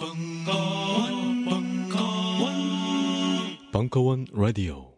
벙커원, 0.00 1.44
벙커원, 1.44 2.54
벙커원 3.70 4.26
라디오. 4.32 4.94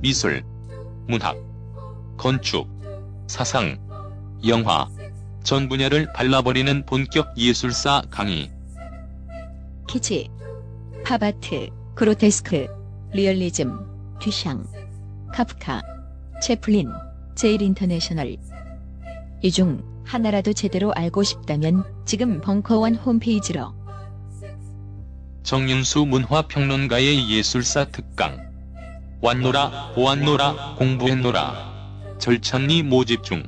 미술, 0.00 0.42
문학, 1.06 1.36
건축, 2.16 2.66
사상, 3.26 3.76
영화, 4.46 4.88
전 5.44 5.68
분야를 5.68 6.10
발라버리는 6.14 6.86
본격 6.86 7.36
예술사 7.36 8.04
강의. 8.08 8.50
키치, 9.86 10.30
팝아트, 11.04 11.68
그로테스크, 11.94 12.68
리얼리즘, 13.12 14.18
듀샹, 14.18 14.64
카프카, 15.30 15.82
채플린, 16.40 16.88
제일 17.34 17.60
인터내셔널. 17.60 18.38
이중 19.42 19.91
하나라도 20.04 20.52
제대로 20.52 20.92
알고 20.92 21.22
싶다면 21.22 21.84
지금 22.04 22.40
벙커원 22.40 22.96
홈페이지로 22.96 23.74
정윤수 25.42 26.06
문화평론가의 26.06 27.28
예술사 27.28 27.86
특강. 27.86 28.52
왔노라, 29.20 29.92
보았노라, 29.94 30.76
공부했노라. 30.78 32.16
절찬리 32.18 32.84
모집 32.84 33.24
중. 33.24 33.42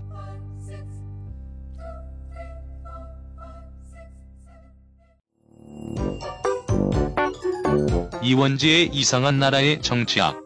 이원지의 8.23 8.91
이상한 8.93 9.39
나라의 9.39 9.81
정치학. 9.81 10.41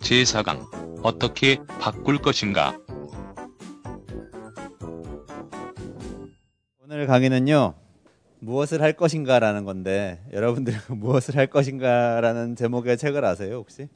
제4강. 0.00 1.02
어떻게 1.02 1.58
바꿀 1.80 2.18
것인가? 2.18 2.78
오늘 6.88 7.08
강의는요. 7.08 7.74
무엇을 8.38 8.80
할 8.80 8.92
것인가라는 8.92 9.64
건데 9.64 10.24
여러분들 10.32 10.72
무엇을 10.94 11.34
할 11.36 11.48
것인가라는 11.48 12.54
제목의 12.54 12.96
책을 12.96 13.24
아세요 13.24 13.56
혹시? 13.56 13.88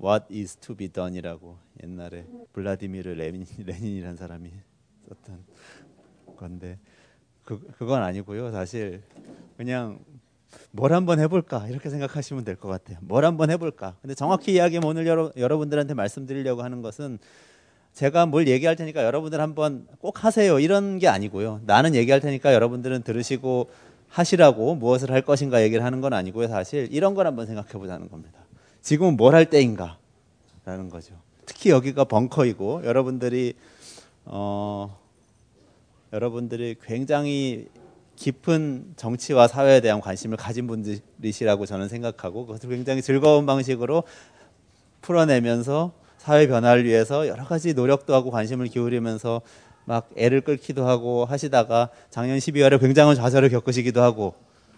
What 0.00 0.32
is 0.32 0.54
to 0.58 0.76
be 0.76 0.86
done이라고 0.88 1.58
옛날에 1.82 2.24
블라디미르 2.52 3.14
레닌, 3.14 3.44
레닌이라는 3.66 4.14
사람이 4.16 4.48
썼던 5.08 5.44
건데 6.36 6.78
그 7.44 7.58
그건 7.78 8.04
아니고요 8.04 8.52
사실 8.52 9.02
그냥 9.56 9.98
뭘 10.70 10.92
한번 10.92 11.18
해볼까 11.18 11.66
이렇게 11.66 11.90
생각하시면 11.90 12.44
될 12.44 12.54
것 12.54 12.68
같아요. 12.68 12.98
뭘 13.00 13.24
한번 13.24 13.50
해볼까. 13.50 13.96
근데 14.02 14.14
정확히 14.14 14.52
이야기하면 14.52 14.88
오늘 14.88 15.04
여러, 15.08 15.32
여러분들한테 15.36 15.94
말씀드리려고 15.94 16.62
하는 16.62 16.80
것은 16.80 17.18
제가 17.94 18.26
뭘 18.26 18.48
얘기할 18.48 18.74
테니까 18.76 19.04
여러분들 19.04 19.40
한번 19.40 19.86
꼭 20.00 20.24
하세요 20.24 20.58
이런 20.58 20.98
게 20.98 21.06
아니고요. 21.08 21.60
나는 21.64 21.94
얘기할 21.94 22.20
테니까 22.20 22.52
여러분들은 22.52 23.02
들으시고 23.02 23.70
하시라고 24.08 24.74
무엇을 24.74 25.10
할 25.10 25.22
것인가 25.22 25.62
얘기를 25.62 25.84
하는 25.84 26.00
건 26.00 26.12
아니고요. 26.12 26.48
사실 26.48 26.88
이런 26.90 27.14
걸 27.14 27.26
한번 27.26 27.46
생각해 27.46 27.70
보자는 27.72 28.08
겁니다. 28.08 28.38
지금은 28.82 29.16
뭘 29.16 29.34
할 29.34 29.48
때인가? 29.48 29.96
라는 30.64 30.88
거죠. 30.90 31.14
특히 31.46 31.70
여기가 31.70 32.04
벙커이고 32.04 32.82
여러분들이 32.84 33.54
어 34.24 34.98
여러분들이 36.12 36.76
굉장히 36.82 37.68
깊은 38.16 38.94
정치와 38.96 39.48
사회에 39.48 39.80
대한 39.80 40.00
관심을 40.00 40.36
가진 40.36 40.66
분들이시라고 40.66 41.66
저는 41.66 41.88
생각하고 41.88 42.46
그것을 42.46 42.70
굉장히 42.70 43.02
즐거운 43.02 43.46
방식으로 43.46 44.04
풀어내면서 45.02 45.92
사회 46.24 46.46
변화를 46.46 46.86
위해서 46.86 47.28
여러 47.28 47.44
가지 47.44 47.74
노력도 47.74 48.14
하고 48.14 48.30
관심을 48.30 48.68
기울이면서 48.68 49.42
막 49.84 50.08
애를 50.16 50.40
끌기도 50.40 50.88
하고 50.88 51.26
하시다가 51.26 51.90
작년 52.08 52.38
12월에 52.38 52.80
굉장한 52.80 53.14
좌절을 53.14 53.50
겪으시기도 53.50 54.00
하고 54.00 54.34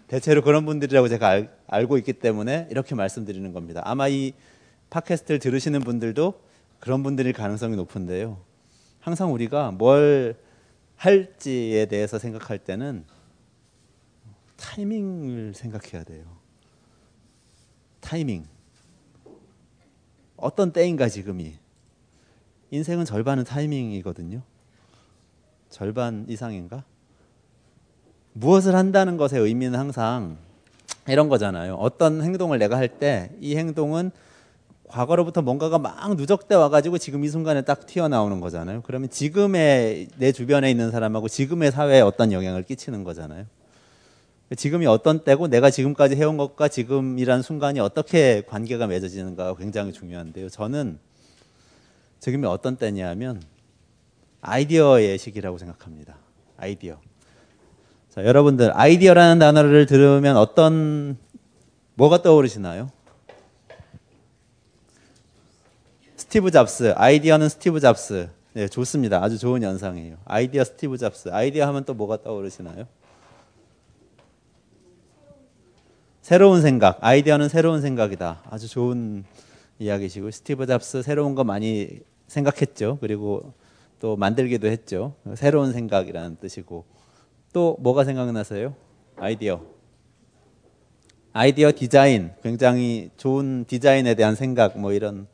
대체로 0.07 0.41
그런 0.41 0.65
분들이라고 0.65 1.07
제가 1.07 1.29
알, 1.29 1.49
알고 1.67 1.97
있기 1.99 2.11
때문에 2.11 2.67
이렇게 2.69 2.95
말씀드리는 2.95 3.53
겁니다. 3.53 3.81
아마 3.85 4.09
이 4.09 4.33
팟캐스트를 4.89 5.39
들으시는 5.39 5.79
분들도 5.79 6.33
그런 6.81 7.01
분들일 7.01 7.31
가능성이 7.31 7.77
높은데요. 7.77 8.37
항상 8.99 9.31
우리가 9.31 9.71
뭘 9.71 10.35
할지에 10.97 11.85
대해서 11.85 12.19
생각할 12.19 12.57
때는 12.57 13.05
타이밍을 14.57 15.53
생각해야 15.53 16.03
돼요. 16.03 16.25
타이밍. 18.01 18.43
어떤 20.37 20.71
때인가 20.71 21.09
지금이. 21.09 21.53
인생은 22.71 23.05
절반은 23.05 23.43
타이밍이거든요. 23.43 24.41
절반 25.69 26.25
이상인가? 26.29 26.83
무엇을 28.33 28.75
한다는 28.75 29.17
것의 29.17 29.41
의미는 29.41 29.77
항상 29.79 30.37
이런 31.07 31.27
거잖아요. 31.29 31.75
어떤 31.75 32.21
행동을 32.21 32.59
내가 32.59 32.77
할 32.77 32.87
때 32.99 33.31
이 33.41 33.55
행동은 33.55 34.11
과거로부터 34.87 35.41
뭔가가 35.41 35.79
막 35.79 36.15
누적돼 36.15 36.55
와가지고 36.55 36.97
지금 36.97 37.23
이 37.25 37.29
순간에 37.29 37.61
딱 37.63 37.85
튀어나오는 37.85 38.39
거잖아요. 38.39 38.83
그러면 38.85 39.09
지금의 39.09 40.07
내 40.17 40.31
주변에 40.31 40.69
있는 40.71 40.91
사람하고 40.91 41.27
지금의 41.27 41.71
사회에 41.71 41.99
어떤 42.01 42.31
영향을 42.31 42.63
끼치는 42.63 43.03
거잖아요. 43.03 43.45
지금이 44.55 44.85
어떤 44.85 45.23
때고 45.23 45.47
내가 45.47 45.69
지금까지 45.69 46.15
해온 46.15 46.37
것과 46.37 46.69
지금이란 46.69 47.41
순간이 47.41 47.81
어떻게 47.81 48.41
관계가 48.47 48.87
맺어지는가가 48.87 49.55
굉장히 49.55 49.91
중요한데요. 49.91 50.49
저는 50.49 50.99
지금이 52.19 52.45
어떤 52.45 52.77
때냐면 52.77 53.41
아이디어의 54.41 55.17
시기라고 55.17 55.57
생각합니다. 55.57 56.15
아이디어. 56.55 56.99
자, 58.09 58.23
여러분들 58.23 58.71
아이디어라는 58.75 59.39
단어를 59.39 59.85
들으면 59.85 60.37
어떤 60.37 61.17
뭐가 61.95 62.21
떠오르시나요? 62.21 62.89
스티브 66.15 66.51
잡스. 66.51 66.93
아이디어는 66.95 67.49
스티브 67.49 67.79
잡스. 67.79 68.29
네, 68.53 68.67
좋습니다. 68.67 69.21
아주 69.21 69.37
좋은 69.37 69.61
연상이에요. 69.61 70.17
아이디어 70.25 70.63
스티브 70.63 70.97
잡스. 70.97 71.29
아이디어 71.31 71.67
하면 71.67 71.83
또 71.83 71.93
뭐가 71.93 72.23
떠오르시나요? 72.23 72.87
새로운 76.27 76.61
생각, 76.61 76.97
아이디어는 76.99 77.47
새로운 77.47 77.79
생각이다. 77.79 78.43
아주 78.49 78.67
좋은 78.67 79.23
이야기시고 79.79 80.29
스티브 80.29 80.65
잡스 80.65 81.01
새로운 81.01 81.35
거 81.35 81.45
많이 81.45 82.01
생각했죠. 82.27 82.97
그리고 82.99 83.53
또 84.01 84.17
만들기도 84.17 84.67
했죠. 84.67 85.15
새로운 85.35 85.71
생각이라는 85.71 86.35
뜻이고 86.41 86.83
또 87.53 87.77
뭐가 87.79 88.03
생각나세요? 88.03 88.75
아이디어. 89.15 89.61
아이디어 91.31 91.71
디자인, 91.73 92.31
굉장히 92.43 93.09
좋은 93.15 93.63
디자인에 93.63 94.13
대한 94.15 94.35
생각 94.35 94.77
뭐 94.77 94.91
이런 94.91 95.27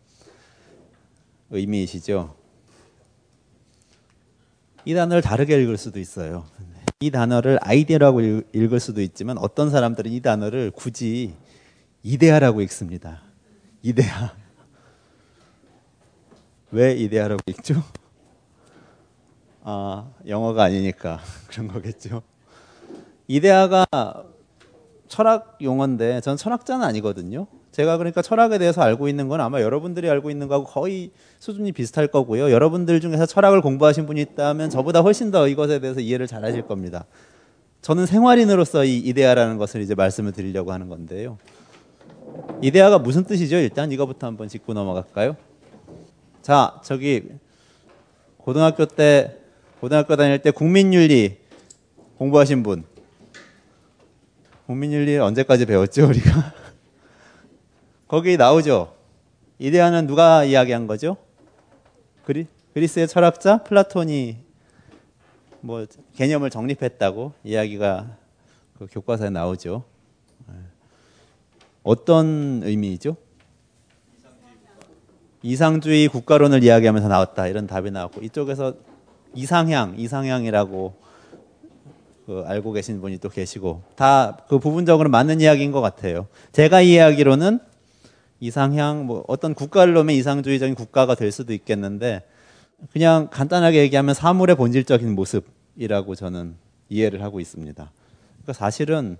의미이시죠. 1.49 2.35
이 4.85 4.93
단어를 4.93 5.23
다르게 5.23 5.59
읽을 5.59 5.77
수도 5.77 5.99
있어요. 5.99 6.45
이 7.03 7.11
단어를 7.11 7.59
아이디어라고 7.61 8.21
읽을 8.53 8.79
수도 8.79 9.01
있지만 9.01 9.37
어떤 9.37 9.69
사람들은 9.69 10.09
이 10.09 10.21
단어를 10.21 10.71
굳이 10.71 11.33
이데아라고 12.01 12.61
읽습니다. 12.61 13.21
이데아. 13.81 14.33
왜 16.71 16.93
이데아라고 16.93 17.41
읽죠? 17.47 17.83
아, 19.63 20.11
영어가 20.25 20.63
아니니까 20.63 21.19
그런 21.51 21.67
거겠죠. 21.67 22.21
이데아가 23.27 23.85
철학 25.09 25.57
용어인데 25.61 26.21
전 26.21 26.37
철학자는 26.37 26.85
아니거든요. 26.85 27.47
제가 27.73 27.97
그러니까 27.97 28.21
철학에 28.21 28.59
대해서 28.59 28.83
알고 28.83 29.07
있는 29.07 29.27
건 29.27 29.41
아마 29.41 29.59
여러분들이 29.59 30.07
알고 30.07 30.29
있는 30.29 30.47
거하고 30.47 30.65
거의 30.65 31.09
수준이 31.39 31.71
비슷할 31.71 32.07
거고요. 32.07 32.51
여러분들 32.51 33.01
중에서 33.01 33.25
철학을 33.25 33.61
공부하신 33.61 34.05
분이 34.05 34.21
있다면 34.21 34.69
저보다 34.69 35.01
훨씬 35.01 35.31
더 35.31 35.47
이것에 35.47 35.79
대해서 35.79 35.99
이해를 35.99 36.27
잘 36.27 36.45
하실 36.45 36.61
겁니다. 36.61 37.05
저는 37.81 38.05
생활인으로서 38.05 38.85
이 38.85 38.99
이데아라는 38.99 39.57
것을 39.57 39.81
이제 39.81 39.95
말씀을 39.95 40.33
드리려고 40.33 40.71
하는 40.71 40.87
건데요. 40.87 41.39
이데아가 42.61 42.99
무슨 42.99 43.23
뜻이죠? 43.23 43.55
일단 43.55 43.91
이거부터 43.91 44.27
한번 44.27 44.47
짚고 44.47 44.73
넘어갈까요? 44.73 45.35
자, 46.43 46.79
저기 46.83 47.23
고등학교 48.37 48.85
때 48.85 49.39
고등학교 49.79 50.15
다닐 50.15 50.37
때 50.39 50.51
국민윤리 50.51 51.37
공부하신 52.19 52.61
분. 52.61 52.83
국민윤리 54.67 55.17
언제까지 55.17 55.65
배웠죠, 55.65 56.07
우리가? 56.07 56.62
거기 58.07 58.37
나오죠. 58.37 58.93
이데아는 59.59 60.07
누가 60.07 60.43
이야기한 60.43 60.87
거죠? 60.87 61.17
그리, 62.25 62.47
그리스의 62.73 63.07
철학자 63.07 63.63
플라톤이 63.63 64.37
뭐 65.61 65.85
개념을 66.15 66.49
정립했다고 66.49 67.33
이야기가 67.43 68.17
그 68.77 68.87
교과서에 68.91 69.29
나오죠. 69.29 69.83
어떤 71.83 72.61
의미이죠? 72.63 73.15
이상주의 75.41 76.07
국가론을 76.07 76.63
이야기하면서 76.63 77.09
나왔다 77.09 77.47
이런 77.47 77.67
답이 77.67 77.91
나왔고 77.91 78.21
이쪽에서 78.21 78.75
이상향, 79.33 79.95
이상향이라고 79.97 80.93
그 82.25 82.43
알고 82.47 82.71
계신 82.71 83.01
분이 83.01 83.17
또 83.17 83.27
계시고 83.27 83.81
다 83.95 84.37
그 84.47 84.59
부분적으로 84.59 85.09
맞는 85.09 85.41
이야기인 85.41 85.71
것 85.71 85.81
같아요. 85.81 86.27
제가 86.53 86.81
이해하기로는 86.81 87.59
이상향 88.43 89.05
뭐 89.05 89.23
어떤 89.27 89.53
국가를 89.53 89.93
놓으면 89.93 90.15
이상주의적인 90.15 90.75
국가가 90.75 91.15
될 91.15 91.31
수도 91.31 91.53
있겠는데 91.53 92.23
그냥 92.91 93.29
간단하게 93.31 93.79
얘기하면 93.79 94.13
사물의 94.13 94.57
본질적인 94.57 95.15
모습이라고 95.15 96.15
저는 96.15 96.55
이해를 96.89 97.23
하고 97.23 97.39
있습니다. 97.39 97.91
그러니까 98.33 98.53
사실은 98.53 99.17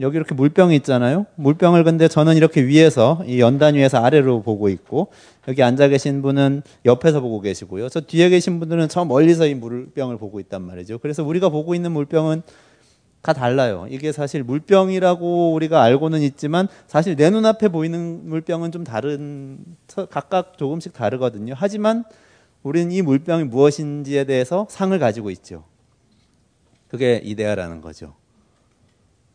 여기 0.00 0.16
이렇게 0.16 0.34
물병이 0.34 0.76
있잖아요. 0.76 1.26
물병을 1.34 1.82
근데 1.82 2.06
저는 2.06 2.36
이렇게 2.36 2.64
위에서 2.64 3.22
이 3.26 3.40
연단 3.40 3.74
위에서 3.74 3.98
아래로 3.98 4.42
보고 4.42 4.68
있고 4.68 5.08
여기 5.48 5.62
앉아 5.62 5.88
계신 5.88 6.22
분은 6.22 6.62
옆에서 6.84 7.20
보고 7.20 7.40
계시고요. 7.40 7.88
저 7.88 8.00
뒤에 8.00 8.28
계신 8.28 8.60
분들은 8.60 8.88
저 8.88 9.04
멀리서 9.04 9.46
이 9.46 9.54
물병을 9.54 10.18
보고 10.18 10.38
있단 10.38 10.62
말이죠. 10.62 10.98
그래서 10.98 11.24
우리가 11.24 11.48
보고 11.48 11.74
있는 11.74 11.90
물병은 11.90 12.42
다 13.22 13.32
달라요. 13.32 13.86
이게 13.88 14.10
사실 14.10 14.42
물병이라고 14.42 15.52
우리가 15.54 15.80
알고는 15.82 16.22
있지만 16.22 16.66
사실 16.88 17.14
내 17.14 17.30
눈앞에 17.30 17.68
보이는 17.68 18.28
물병은 18.28 18.72
좀 18.72 18.82
다른 18.82 19.64
각각 20.10 20.58
조금씩 20.58 20.92
다르거든요. 20.92 21.54
하지만 21.56 22.04
우리는 22.64 22.90
이 22.90 23.00
물병이 23.00 23.44
무엇인지에 23.44 24.24
대해서 24.24 24.66
상을 24.68 24.96
가지고 24.98 25.30
있죠. 25.30 25.64
그게 26.88 27.20
이데아라는 27.24 27.80
거죠. 27.80 28.14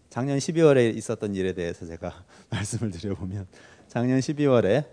작년 0.10 0.38
12월에 0.38 0.96
있었던 0.96 1.34
일에 1.36 1.54
대해서 1.54 1.86
제가 1.86 2.24
말씀을 2.52 2.92
드려보면 2.92 3.48
작년 3.88 4.20
12월에 4.20 4.86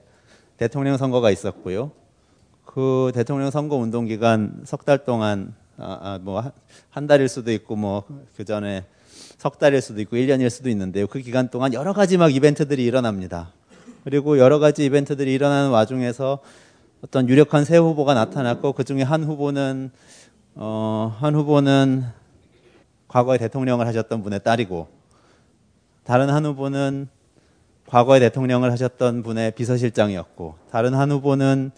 대통령 0.57 0.97
선거가 0.97 1.33
있었고요. 1.33 1.91
그 2.65 3.11
대통령 3.13 3.51
선거 3.51 3.77
운동 3.77 4.07
기간 4.07 4.63
석 4.65 4.85
달 4.85 5.05
동안 5.05 5.55
아, 5.77 5.99
아, 6.01 6.19
뭐한 6.23 7.07
달일 7.07 7.29
수도 7.29 7.53
있고 7.53 7.77
뭐 7.77 8.05
그 8.37 8.45
전에 8.45 8.85
석 9.39 9.59
달일 9.59 9.81
수도 9.81 10.01
있고 10.01 10.17
1년일 10.17 10.51
수도 10.51 10.69
있는데요. 10.71 11.07
그 11.07 11.21
기간 11.21 11.49
동안 11.49 11.73
여러 11.73 11.93
가지 11.93 12.17
막 12.17 12.35
이벤트들이 12.35 12.85
일어납니다. 12.85 13.53
그리고 14.05 14.39
여러 14.39 14.59
가지 14.59 14.85
이벤트들이 14.85 15.33
일어나는 15.33 15.71
와중에서 15.71 16.41
어떤 17.03 17.29
유력한 17.29 17.65
새 17.65 17.77
후보가 17.77 18.15
나타났고 18.15 18.73
그 18.73 18.85
중에 18.85 19.03
한 19.03 19.25
후보는 19.25 19.91
어, 20.55 21.17
한 21.21 21.35
후보는 21.35 22.05
과거에 23.09 23.39
대통령을 23.39 23.87
하셨던 23.87 24.23
분의 24.23 24.43
딸이고 24.43 24.89
다른 26.05 26.31
한 26.31 26.45
후보는 26.47 27.09
과거에 27.87 28.21
대통령을 28.21 28.73
하셨던 28.73 29.23
분의 29.23 29.53
비서실장이었고 29.53 30.55
다른 30.71 30.95
한 30.95 31.11
후보는 31.11 31.71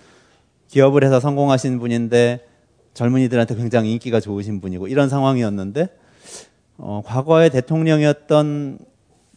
기업을 0.68 1.04
해서 1.04 1.20
성공하신 1.20 1.78
분인데 1.78 2.46
젊은이들한테 2.96 3.54
굉장히 3.56 3.92
인기가 3.92 4.20
좋으신 4.20 4.62
분이고 4.62 4.88
이런 4.88 5.10
상황이었는데 5.10 5.88
어, 6.78 7.02
과거에 7.04 7.50
대통령이었던 7.50 8.78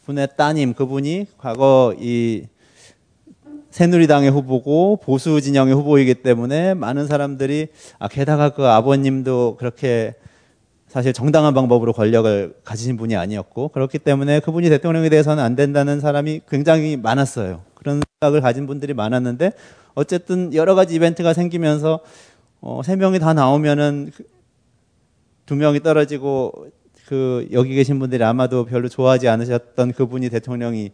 분의 0.06 0.30
따님 0.38 0.74
그분이 0.74 1.28
과거 1.38 1.94
이 2.00 2.46
새누리당의 3.70 4.32
후보고 4.32 5.00
보수 5.04 5.42
진영의 5.42 5.76
후보이기 5.76 6.16
때문에 6.16 6.74
많은 6.74 7.06
사람들이 7.06 7.68
아 8.00 8.08
게다가 8.08 8.50
그 8.50 8.66
아버님도 8.66 9.58
그렇게 9.60 10.16
사실 10.88 11.12
정당한 11.12 11.54
방법으로 11.54 11.92
권력을 11.92 12.56
가지신 12.64 12.96
분이 12.96 13.18
아니었고 13.18 13.68
그렇기 13.68 14.00
때문에 14.00 14.40
그분이 14.40 14.70
대통령이 14.70 15.10
돼서는 15.10 15.44
안 15.44 15.56
된다는 15.56 16.00
사람이 16.00 16.42
굉장히 16.50 16.96
많았어요. 16.96 17.62
그런 17.76 18.02
생각을 18.22 18.42
가진 18.42 18.66
분들이 18.68 18.94
많았는데 18.94 19.52
어쨌든 19.96 20.54
여러 20.54 20.76
가지 20.76 20.96
이벤트가 20.96 21.34
생기면서 21.34 22.00
어, 22.62 22.82
세 22.84 22.96
명이 22.96 23.20
다 23.20 23.34
나오면은 23.34 24.12
그두 25.46 25.56
명이 25.56 25.82
떨어지고 25.82 26.68
그 27.08 27.48
여기 27.52 27.76
계신 27.76 28.00
분들이 28.00 28.24
아마도 28.24 28.66
별로 28.66 28.88
좋아하지 28.88 29.28
않으셨던 29.28 29.94
그분이 29.94 30.30
대통령이 30.30 30.92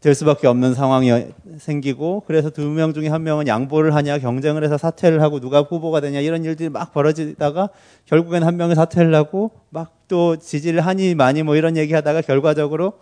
될 0.00 0.14
수밖에 0.14 0.46
없는 0.46 0.74
상황이 0.74 1.10
생기고 1.58 2.22
그래서 2.26 2.50
두 2.50 2.62
명 2.70 2.94
중에 2.94 3.08
한 3.08 3.24
명은 3.24 3.48
양보를 3.48 3.94
하냐 3.94 4.18
경쟁을 4.18 4.62
해서 4.64 4.78
사퇴를 4.78 5.22
하고 5.22 5.40
누가 5.40 5.62
후보가 5.62 6.00
되냐 6.00 6.20
이런 6.20 6.44
일들이 6.44 6.68
막 6.68 6.92
벌어지다가 6.92 7.68
결국엔 8.06 8.44
한 8.44 8.56
명이 8.56 8.74
사퇴를 8.74 9.14
하고 9.14 9.50
막 9.70 9.98
또 10.08 10.36
지지를 10.36 10.80
하니 10.80 11.14
많이 11.14 11.42
뭐 11.42 11.54
이런 11.54 11.76
얘기하다가 11.76 12.22
결과적으로 12.22 12.94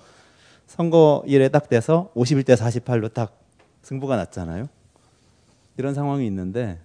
선거일에 0.67 1.49
딱 1.49 1.69
돼서 1.69 2.11
51대 2.17 2.57
48로 2.57 3.13
딱 3.15 3.39
승부가 3.83 4.17
났잖아요. 4.17 4.69
이런 5.77 5.95
상황이 5.95 6.27
있는데 6.27 6.79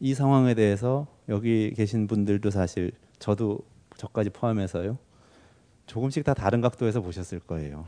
이 0.00 0.14
상황에 0.14 0.54
대해서 0.54 1.06
여기 1.28 1.72
계신 1.74 2.06
분들도 2.06 2.50
사실 2.50 2.92
저도 3.18 3.60
저까지 3.96 4.30
포함해서요. 4.30 4.98
조금씩 5.86 6.24
다 6.24 6.34
다른 6.34 6.60
각도에서 6.60 7.00
보셨을 7.00 7.40
거예요. 7.40 7.86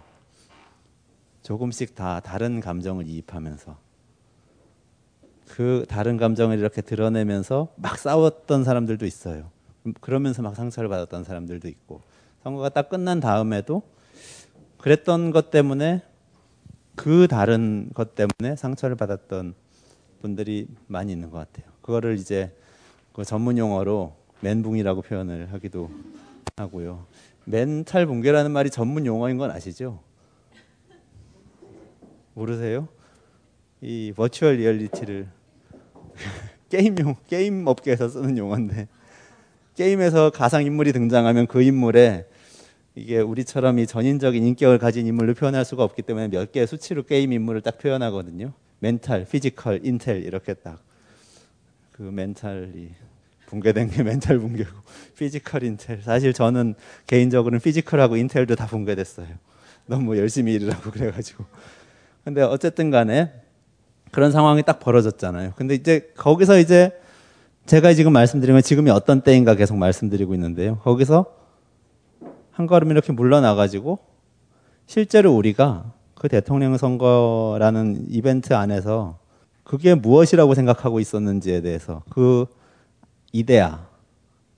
조금씩 1.42 1.94
다 1.94 2.20
다른 2.20 2.60
감정을 2.60 3.06
이입하면서 3.08 3.76
그 5.48 5.84
다른 5.88 6.16
감정을 6.16 6.58
이렇게 6.58 6.80
드러내면서 6.80 7.68
막 7.76 7.98
싸웠던 7.98 8.64
사람들도 8.64 9.06
있어요. 9.06 9.50
그러면서 10.00 10.42
막 10.42 10.54
상처를 10.54 10.88
받았던 10.88 11.24
사람들도 11.24 11.68
있고 11.68 12.02
선거가 12.42 12.68
딱 12.70 12.88
끝난 12.88 13.20
다음에도 13.20 13.82
그랬던 14.78 15.30
것 15.30 15.50
때문에 15.50 16.02
그 16.96 17.28
다른 17.28 17.90
것 17.94 18.14
때문에 18.14 18.56
상처를 18.56 18.96
받았던 18.96 19.54
분들이 20.20 20.68
많이 20.86 21.12
있는 21.12 21.30
것 21.30 21.38
같아요. 21.38 21.69
그거를 21.82 22.16
이제 22.18 22.52
그 23.12 23.24
전문 23.24 23.58
용어로 23.58 24.14
멘붕이라고 24.40 25.02
표현을 25.02 25.52
하기도 25.52 25.90
하고요. 26.56 27.06
멘탈 27.44 28.06
붕괴라는 28.06 28.50
말이 28.50 28.70
전문 28.70 29.06
용어인 29.06 29.38
건 29.38 29.50
아시죠? 29.50 30.00
모르세요? 32.34 32.88
이 33.80 34.12
virtual 34.14 34.56
reality를 34.56 35.28
게임용 36.68 37.16
게임 37.28 37.66
업계에서 37.66 38.08
쓰는 38.08 38.38
용어인데 38.38 38.88
게임에서 39.74 40.30
가상 40.30 40.64
인물이 40.64 40.92
등장하면 40.92 41.46
그 41.46 41.62
인물에 41.62 42.26
이게 42.94 43.18
우리처럼 43.18 43.78
이 43.78 43.86
전인적인 43.86 44.44
인격을 44.44 44.78
가진 44.78 45.06
인물로 45.06 45.34
표현할 45.34 45.64
수가 45.64 45.84
없기 45.84 46.02
때문에 46.02 46.28
몇 46.28 46.52
개의 46.52 46.66
수치로 46.66 47.04
게임 47.04 47.32
인물을 47.32 47.62
딱 47.62 47.78
표현하거든요. 47.78 48.52
mental, 48.80 49.24
physical, 49.24 49.80
intel 49.84 50.24
이렇게 50.24 50.54
딱 50.54 50.82
그 52.00 52.04
멘탈이 52.04 52.92
붕괴된 53.44 53.90
게 53.90 54.00
멘탈 54.02 54.38
붕괴고 54.38 54.70
physical 55.18 55.64
intel 55.64 56.00
사실 56.00 56.32
저는 56.32 56.74
개인적으로는 57.06 57.60
physical하고 57.60 58.16
intel도 58.16 58.54
다 58.54 58.66
붕괴됐어요. 58.66 59.28
너무 59.84 60.16
열심히 60.16 60.54
일을 60.54 60.72
하고 60.72 60.90
그래가지고 60.92 61.44
근데 62.24 62.40
어쨌든 62.40 62.90
간에 62.90 63.30
그런 64.12 64.32
상황이 64.32 64.62
딱 64.62 64.80
벌어졌잖아요. 64.80 65.52
근데 65.56 65.74
이제 65.74 66.10
거기서 66.16 66.58
이제 66.58 66.98
제가 67.66 67.92
지금 67.92 68.14
말씀드린 68.14 68.54
건 68.54 68.62
지금이 68.62 68.88
어떤 68.88 69.20
때인가 69.20 69.54
계속 69.54 69.76
말씀드리고 69.76 70.32
있는데요. 70.32 70.78
거기서 70.78 71.26
한 72.50 72.66
걸음 72.66 72.90
이렇게 72.92 73.12
물러나가지고 73.12 73.98
실제로 74.86 75.34
우리가 75.34 75.92
그 76.14 76.28
대통령 76.28 76.78
선거라는 76.78 78.06
이벤트 78.08 78.54
안에서 78.54 79.19
그게 79.70 79.94
무엇이라고 79.94 80.54
생각하고 80.54 80.98
있었는지에 80.98 81.60
대해서 81.60 82.02
그 82.10 82.46
이데아 83.30 83.86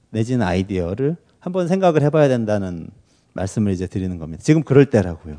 내지는 0.08 0.46
아이디어를 0.46 1.18
한번 1.38 1.68
생각을 1.68 2.00
해봐야 2.00 2.28
된다는 2.28 2.88
말씀을 3.34 3.72
이제 3.72 3.86
드리는 3.86 4.16
겁니다. 4.16 4.42
지금 4.42 4.62
그럴 4.62 4.86
때라고요. 4.86 5.36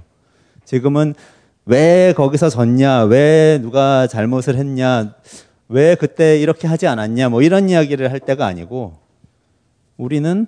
지금은 0.64 1.16
왜 1.66 2.14
거기서 2.16 2.52
졌냐, 2.52 3.06
왜 3.06 3.58
누가 3.64 4.06
잘못을 4.06 4.58
했냐, 4.58 5.16
왜 5.70 5.96
그때 5.96 6.40
이렇게 6.40 6.68
하지 6.68 6.86
않았냐, 6.86 7.30
뭐 7.30 7.42
이런 7.42 7.68
이야기를 7.68 8.12
할 8.12 8.20
때가 8.20 8.46
아니고 8.46 9.00
우리는 9.98 10.46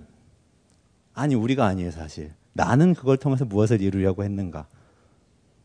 아니 1.15 1.34
우리가 1.34 1.65
아니에요 1.65 1.89
사실. 1.89 2.32
나는 2.53 2.94
그걸 2.94 3.17
통해서 3.17 3.44
무엇을 3.44 3.82
이루려고 3.82 4.24
했는가. 4.24 4.67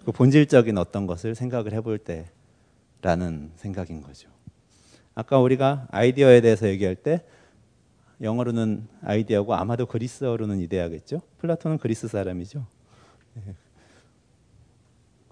그 0.06 0.12
본질적인 0.12 0.78
어떤 0.78 1.06
것을 1.06 1.34
생각을 1.34 1.74
해볼 1.74 1.98
때 1.98 2.30
라는 3.02 3.50
생각인 3.56 4.02
거죠. 4.02 4.28
아까 5.14 5.38
우리가 5.38 5.88
아이디어에 5.90 6.40
대해서 6.40 6.68
얘기할 6.68 6.94
때 6.96 7.22
영어로는 8.20 8.86
아이디어고 9.02 9.54
아마도 9.54 9.86
그리스어로는 9.86 10.60
이데아겠죠. 10.60 11.22
플라톤은 11.38 11.78
그리스 11.78 12.08
사람이죠. 12.08 12.66
네. 13.34 13.54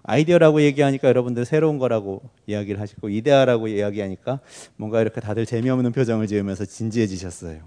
아이디어라고 0.03 0.61
얘기하니까 0.63 1.07
여러분들 1.07 1.45
새로운 1.45 1.77
거라고 1.77 2.23
이야기를 2.47 2.81
하시고 2.81 3.09
이데아라고 3.09 3.67
이야기하니까 3.67 4.39
뭔가 4.75 5.01
이렇게 5.01 5.21
다들 5.21 5.45
재미없는 5.45 5.91
표정을 5.91 6.25
지으면서 6.25 6.65
진지해지셨어요. 6.65 7.61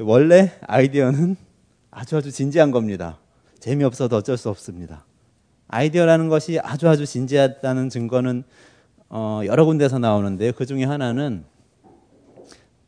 원래 0.00 0.52
아이디어는 0.60 1.36
아주 1.90 2.18
아주 2.18 2.30
진지한 2.30 2.72
겁니다. 2.72 3.18
재미없어도 3.58 4.16
어쩔 4.16 4.36
수 4.36 4.50
없습니다. 4.50 5.06
아이디어라는 5.68 6.28
것이 6.28 6.60
아주 6.60 6.88
아주 6.88 7.06
진지하다는 7.06 7.88
증거는 7.88 8.44
어, 9.08 9.40
여러 9.44 9.64
군데서 9.64 9.98
나오는데요. 9.98 10.52
그 10.52 10.66
중에 10.66 10.84
하나는 10.84 11.44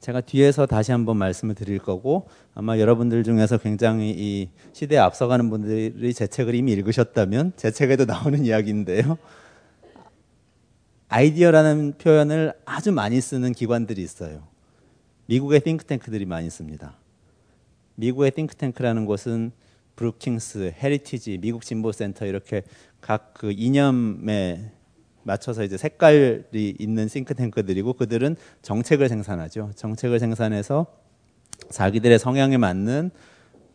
제가 0.00 0.20
뒤에서 0.20 0.66
다시 0.66 0.92
한번 0.92 1.16
말씀을 1.16 1.54
드릴 1.54 1.78
거고 1.78 2.28
아마 2.54 2.78
여러분들 2.78 3.24
중에서 3.24 3.58
굉장히 3.58 4.10
이 4.16 4.48
시대에 4.72 4.98
앞서가는 4.98 5.50
분들이 5.50 6.14
제 6.14 6.26
책을 6.26 6.54
이미 6.54 6.72
읽으셨다면 6.72 7.52
제 7.56 7.70
책에도 7.70 8.04
나오는 8.04 8.44
이야기인데요. 8.44 9.18
아이디어라는 11.08 11.94
표현을 11.98 12.52
아주 12.64 12.92
많이 12.92 13.20
쓰는 13.20 13.52
기관들이 13.52 14.02
있어요. 14.02 14.46
미국의 15.26 15.60
띵크탱크들이 15.60 16.26
많이 16.26 16.48
씁니다. 16.50 16.96
미국의 17.96 18.30
띵크탱크라는 18.32 19.04
곳은 19.06 19.52
브루킹스, 19.96 20.74
헤리티지, 20.80 21.38
미국 21.38 21.62
진보센터 21.64 22.26
이렇게 22.26 22.62
각 23.00 23.34
그 23.38 23.52
이념에 23.52 24.72
맞춰서 25.28 25.62
이제 25.62 25.76
색깔이 25.76 26.42
있는 26.78 27.06
싱크탱크들이고 27.06 27.92
그들은 27.92 28.36
정책을 28.62 29.08
생산하죠. 29.08 29.70
정책을 29.76 30.18
생산해서 30.18 30.86
자기들의 31.70 32.18
성향에 32.18 32.56
맞는 32.56 33.10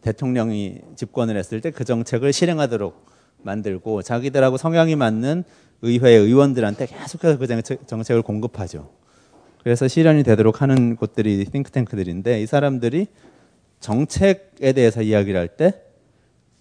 대통령이 0.02 0.80
집권을 0.96 1.38
했을 1.38 1.62
때 1.62 1.70
그 1.72 1.86
정책을 1.86 2.34
실행하도록 2.34 3.06
만들고 3.44 4.02
자기들하고 4.02 4.58
성향이 4.58 4.96
맞는 4.96 5.44
의회 5.84 6.12
의원들한테 6.12 6.88
계속해서 6.88 7.38
그 7.38 7.46
정책, 7.48 7.88
정책을 7.88 8.22
공급하죠. 8.24 8.90
그래서 9.64 9.88
실현이 9.88 10.24
되도록 10.24 10.62
하는 10.62 10.96
곳들이 10.96 11.46
싱크탱크들인데 11.52 12.42
이 12.42 12.46
사람들이 12.48 13.08
정책에 13.80 14.74
대해서 14.74 15.02
이야기를 15.02 15.40
할 15.40 15.48
때 15.56 15.74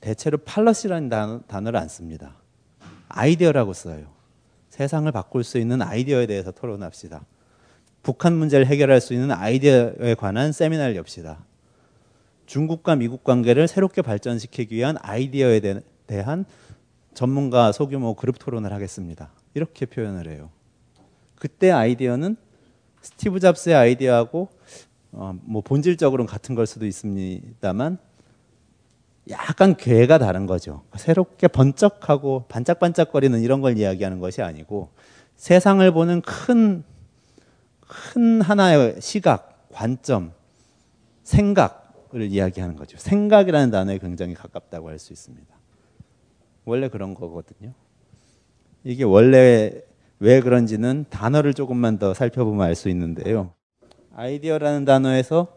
대체로 0.00 0.36
팔러시라는 0.38 1.08
단어, 1.08 1.70
를 1.70 1.76
안 1.76 1.88
씁니다. 1.88 2.34
아이디어라고 3.08 3.72
써요. 3.72 4.21
세상을 4.72 5.12
바꿀 5.12 5.44
수 5.44 5.58
있는 5.58 5.82
아이디어에 5.82 6.24
대해서 6.24 6.50
토론합시다. 6.50 7.26
북한 8.02 8.32
문제를 8.32 8.66
해결할 8.66 9.02
수 9.02 9.12
있는 9.12 9.30
아이디어에 9.30 10.14
관한 10.14 10.50
세미나를 10.50 10.96
엽시다. 10.96 11.44
중국과 12.46 12.96
미국 12.96 13.22
관계를 13.22 13.68
새롭게 13.68 14.00
발전시키기 14.00 14.74
위한 14.74 14.96
아이디어에 15.02 15.60
대한 16.06 16.46
전문가 17.12 17.70
소규모 17.70 18.14
그룹 18.14 18.38
토론을 18.38 18.72
하겠습니다. 18.72 19.30
이렇게 19.52 19.84
표현을 19.84 20.26
해요. 20.26 20.48
그때 21.36 21.70
아이디어는 21.70 22.36
스티브 23.02 23.40
잡스의 23.40 23.76
아이디어하고 23.76 24.48
어, 25.12 25.38
뭐 25.42 25.60
본질적으로는 25.60 26.26
같은 26.26 26.54
걸 26.54 26.66
수도 26.66 26.86
있습니다만 26.86 27.98
약간 29.30 29.76
괴가 29.76 30.18
다른 30.18 30.46
거죠. 30.46 30.82
새롭게 30.96 31.48
번쩍하고 31.48 32.46
반짝반짝거리는 32.48 33.40
이런 33.40 33.60
걸 33.60 33.78
이야기하는 33.78 34.18
것이 34.18 34.42
아니고 34.42 34.90
세상을 35.36 35.88
보는 35.92 36.22
큰, 36.22 36.82
큰 37.80 38.40
하나의 38.40 38.96
시각, 39.00 39.68
관점, 39.70 40.32
생각을 41.22 42.22
이야기하는 42.22 42.76
거죠. 42.76 42.98
생각이라는 42.98 43.70
단어에 43.70 43.98
굉장히 43.98 44.34
가깝다고 44.34 44.88
할 44.88 44.98
수 44.98 45.12
있습니다. 45.12 45.46
원래 46.64 46.88
그런 46.88 47.14
거거든요. 47.14 47.72
이게 48.84 49.04
원래 49.04 49.82
왜 50.18 50.40
그런지는 50.40 51.04
단어를 51.10 51.54
조금만 51.54 51.98
더 51.98 52.14
살펴보면 52.14 52.66
알 52.66 52.74
수 52.74 52.88
있는데요. 52.88 53.52
아이디어라는 54.14 54.84
단어에서 54.84 55.48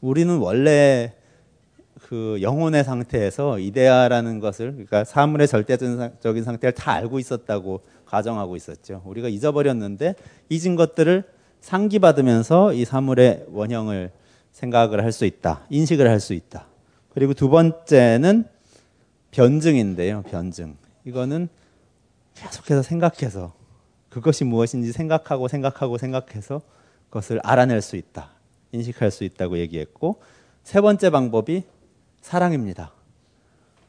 우리는 0.00 0.36
원래 0.38 1.14
그 2.00 2.38
영혼의 2.40 2.84
상태에서 2.84 3.58
이데아라는 3.58 4.38
것을 4.40 4.72
그러니까 4.72 5.04
사물의 5.04 5.48
절대적인 5.48 6.44
상태를 6.44 6.72
다 6.72 6.92
알고 6.92 7.18
있었다고 7.18 7.80
가정하고 8.04 8.56
있었죠. 8.56 9.02
우리가 9.04 9.28
잊어버렸는데 9.28 10.14
잊은 10.48 10.76
것들을 10.76 11.24
상기받으면서 11.60 12.72
이 12.74 12.84
사물의 12.84 13.46
원형을 13.50 14.12
생각을 14.56 15.04
할 15.04 15.12
수 15.12 15.26
있다. 15.26 15.66
인식을 15.68 16.08
할 16.08 16.18
수 16.18 16.32
있다. 16.32 16.66
그리고 17.12 17.34
두 17.34 17.48
번째는 17.50 18.44
변증인데요. 19.30 20.22
변증. 20.22 20.76
이거는 21.04 21.48
계속해서 22.34 22.82
생각해서 22.82 23.54
그것이 24.08 24.44
무엇인지 24.44 24.92
생각하고 24.92 25.48
생각하고 25.48 25.98
생각해서 25.98 26.62
그것을 27.08 27.40
알아낼 27.42 27.82
수 27.82 27.96
있다. 27.96 28.30
인식할 28.72 29.10
수 29.10 29.24
있다고 29.24 29.58
얘기했고 29.58 30.22
세 30.62 30.80
번째 30.80 31.10
방법이 31.10 31.64
사랑입니다. 32.22 32.92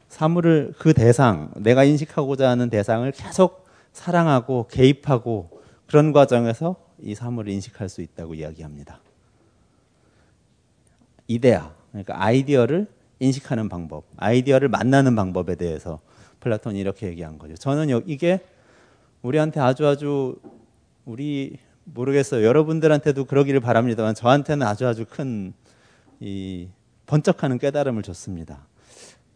사물을 0.08 0.74
그 0.78 0.92
대상, 0.92 1.50
내가 1.56 1.84
인식하고자 1.84 2.48
하는 2.48 2.70
대상을 2.70 3.10
계속 3.12 3.66
사랑하고 3.92 4.68
개입하고 4.70 5.50
그런 5.86 6.12
과정에서 6.12 6.76
이 7.00 7.14
사물을 7.14 7.50
인식할 7.52 7.88
수 7.88 8.02
있다고 8.02 8.34
이야기합니다. 8.34 9.00
이데아, 11.28 11.72
그러니까 11.92 12.22
아이디어를 12.22 12.88
인식하는 13.20 13.68
방법, 13.68 14.04
아이디어를 14.16 14.68
만나는 14.68 15.14
방법에 15.14 15.54
대해서 15.54 16.00
플라톤이 16.40 16.78
이렇게 16.78 17.06
얘기한 17.06 17.38
거죠. 17.38 17.54
저는 17.54 18.02
이게 18.06 18.40
우리한테 19.22 19.60
아주 19.60 19.86
아주 19.86 20.36
우리 21.04 21.58
모르겠어요. 21.84 22.44
여러분들한테도 22.44 23.24
그러기를 23.24 23.60
바랍니다만 23.60 24.14
저한테는 24.14 24.66
아주 24.66 24.86
아주 24.86 25.04
큰 25.04 25.54
이 26.20 26.68
번쩍하는 27.06 27.58
깨달음을 27.58 28.02
줬습니다. 28.02 28.66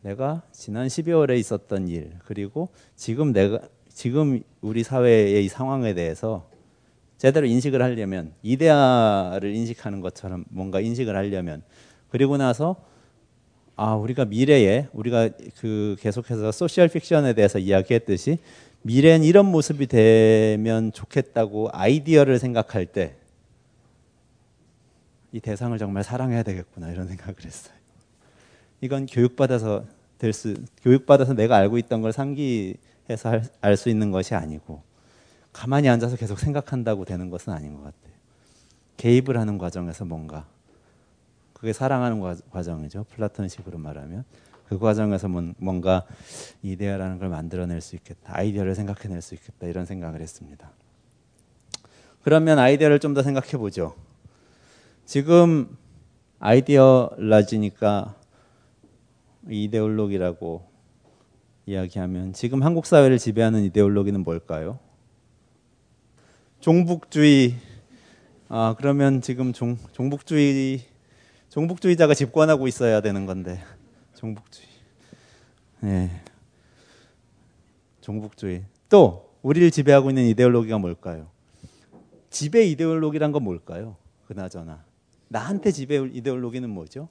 내가 0.03 0.43
지난 0.51 0.89
12월에 0.89 1.39
있었던 1.39 1.89
일 1.89 2.13
그리고 2.25 2.69
지금 2.97 3.33
내가 3.33 3.61
지금 3.89 4.43
우리 4.61 4.83
사회의 4.83 5.45
이 5.45 5.49
상황에 5.49 5.95
대해서 5.95 6.49
제대로 7.23 7.47
인식을 7.47 7.81
하려면 7.81 8.33
이데아를 8.43 9.55
인식하는 9.55 10.01
것처럼 10.01 10.45
뭔가 10.49 10.81
인식을 10.81 11.15
하려면 11.15 11.63
그리고 12.11 12.37
나서 12.37 12.75
아 13.77 13.95
우리가 13.95 14.25
미래에 14.25 14.89
우리가 14.93 15.29
그 15.61 15.95
계속해서 16.01 16.51
소셜 16.51 16.89
픽션에 16.89 17.35
대해서 17.35 17.61
이야기했듯이 17.61 18.39
미래는 18.83 19.25
이런 19.25 19.47
모습이 19.47 19.87
되면 19.87 20.91
좋겠다고 20.91 21.69
아이디어를 21.73 22.41
생각할 22.41 22.87
때 22.87 23.23
이 25.33 25.41
대상을 25.41 25.77
정말 25.79 26.05
사랑해야 26.05 26.43
되겠구나 26.43 26.91
이런 26.91 27.09
생각을 27.09 27.37
했어요. 27.43 27.75
이건 28.81 29.07
교육받아서 29.07 29.85
될 30.19 30.33
수, 30.33 30.55
교육받아서 30.83 31.35
내가 31.35 31.57
알고 31.57 31.79
있던 31.79 32.03
걸 32.03 32.13
상기해서 32.13 33.41
알 33.61 33.77
수 33.77 33.89
있는 33.89 34.11
것이 34.11 34.35
아니고 34.35 34.83
가만히 35.53 35.89
앉아서 35.89 36.17
계속 36.17 36.39
생각한다고 36.39 37.05
되는 37.05 37.31
것은 37.31 37.53
아닌 37.53 37.75
것 37.75 37.83
같아요. 37.83 38.13
개입을 38.97 39.37
하는 39.39 39.59
과정에서 39.59 40.05
뭔가 40.05 40.47
그게 41.53 41.73
사랑하는 41.73 42.21
과 42.21 42.63
정이죠. 42.63 43.05
플라톤식으로 43.15 43.79
말하면 43.79 44.25
그 44.69 44.79
과정에서 44.79 45.29
뭔가 45.59 46.05
이데아라는 46.63 47.19
걸 47.19 47.29
만들어낼 47.29 47.81
수 47.81 47.95
있겠다. 47.97 48.37
아이디어를 48.37 48.75
생각해낼 48.75 49.21
수 49.21 49.35
있겠다. 49.35 49.67
이런 49.67 49.85
생각을 49.85 50.21
했습니다. 50.21 50.71
그러면 52.23 52.59
아이디어를 52.59 52.99
좀 52.99 53.15
더 53.15 53.23
생각해 53.23 53.59
보죠. 53.59 53.95
지금 55.05 55.77
아이디어 56.39 57.11
라지니까 57.19 58.15
이데올로기라고 59.49 60.67
이야기하면 61.67 62.33
지금 62.33 62.63
한국 62.63 62.87
사회를 62.87 63.19
지배하는 63.19 63.63
이데올로기는 63.65 64.23
뭘까요? 64.23 64.79
종북주의. 66.63 67.57
아 68.49 68.77
그러면 68.79 69.21
지금 69.21 69.53
종, 69.53 69.77
종북주의 69.91 70.81
종북주의자가 71.49 72.15
집권하고 72.15 72.69
있어야 72.69 73.01
되는 73.01 73.27
건데 73.27 73.61
종북주의. 74.15 74.69
네. 75.81 76.23
종북주의. 78.01 78.65
또 78.89 79.29
우리를 79.43 79.73
지배하고 79.73 80.11
있는 80.11 80.25
이데올로기가 80.27 80.79
뭘까요? 80.79 81.27
지배 82.31 82.65
이데올로기란 82.67 83.33
건 83.33 83.43
뭘까요? 83.43 83.97
그나저나 84.27 84.85
나한테 85.27 85.73
지배 85.73 85.97
이데올로기는 85.97 86.71
뭐죠? 86.71 87.09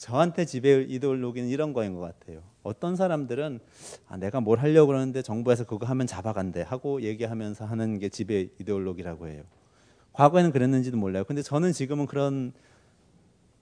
저한테 0.00 0.46
지배 0.46 0.80
이데올로기는 0.88 1.46
이런 1.50 1.74
거인 1.74 1.92
것 1.92 2.00
같아요. 2.00 2.42
어떤 2.62 2.96
사람들은 2.96 3.60
아, 4.08 4.16
내가 4.16 4.40
뭘 4.40 4.58
하려고 4.58 4.86
그러는데 4.86 5.20
정부에서 5.20 5.66
그거 5.66 5.84
하면 5.84 6.06
잡아간대 6.06 6.62
하고 6.62 7.02
얘기하면서 7.02 7.66
하는 7.66 7.98
게 7.98 8.08
지배 8.08 8.48
이데올로기라고 8.58 9.28
해요. 9.28 9.42
과거에는 10.14 10.52
그랬는지도 10.52 10.96
몰라요. 10.96 11.24
근데 11.24 11.42
저는 11.42 11.72
지금은 11.72 12.06
그런 12.06 12.54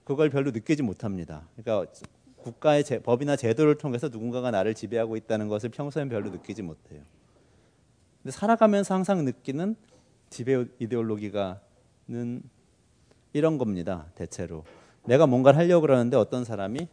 그걸 0.05 0.29
별로 0.29 0.51
느끼지 0.51 0.81
못합니다. 0.81 1.45
그러니까 1.57 1.91
국가의 2.37 2.85
제, 2.85 2.99
법이나 2.99 3.35
제도를 3.35 3.77
통해서 3.77 4.07
누군가가 4.07 4.49
나를 4.49 4.75
지배하고 4.75 5.17
있다는 5.17 5.49
것을 5.49 5.69
평소엔 5.69 6.07
별로 6.07 6.29
느끼지 6.29 6.61
못해요. 6.61 7.01
근데 8.23 8.31
살아가면서 8.31 8.93
항상 8.93 9.25
느끼는 9.25 9.75
지배 10.29 10.65
이데올로기가는 10.79 11.59
이런 13.33 13.57
겁니다. 13.57 14.05
대체로 14.15 14.63
내가 15.09 15.25
뭔가를 15.25 15.57
하려고 15.59 15.81
그러는데 15.81 16.15
어떤 16.17 16.45
사람이 16.45 16.87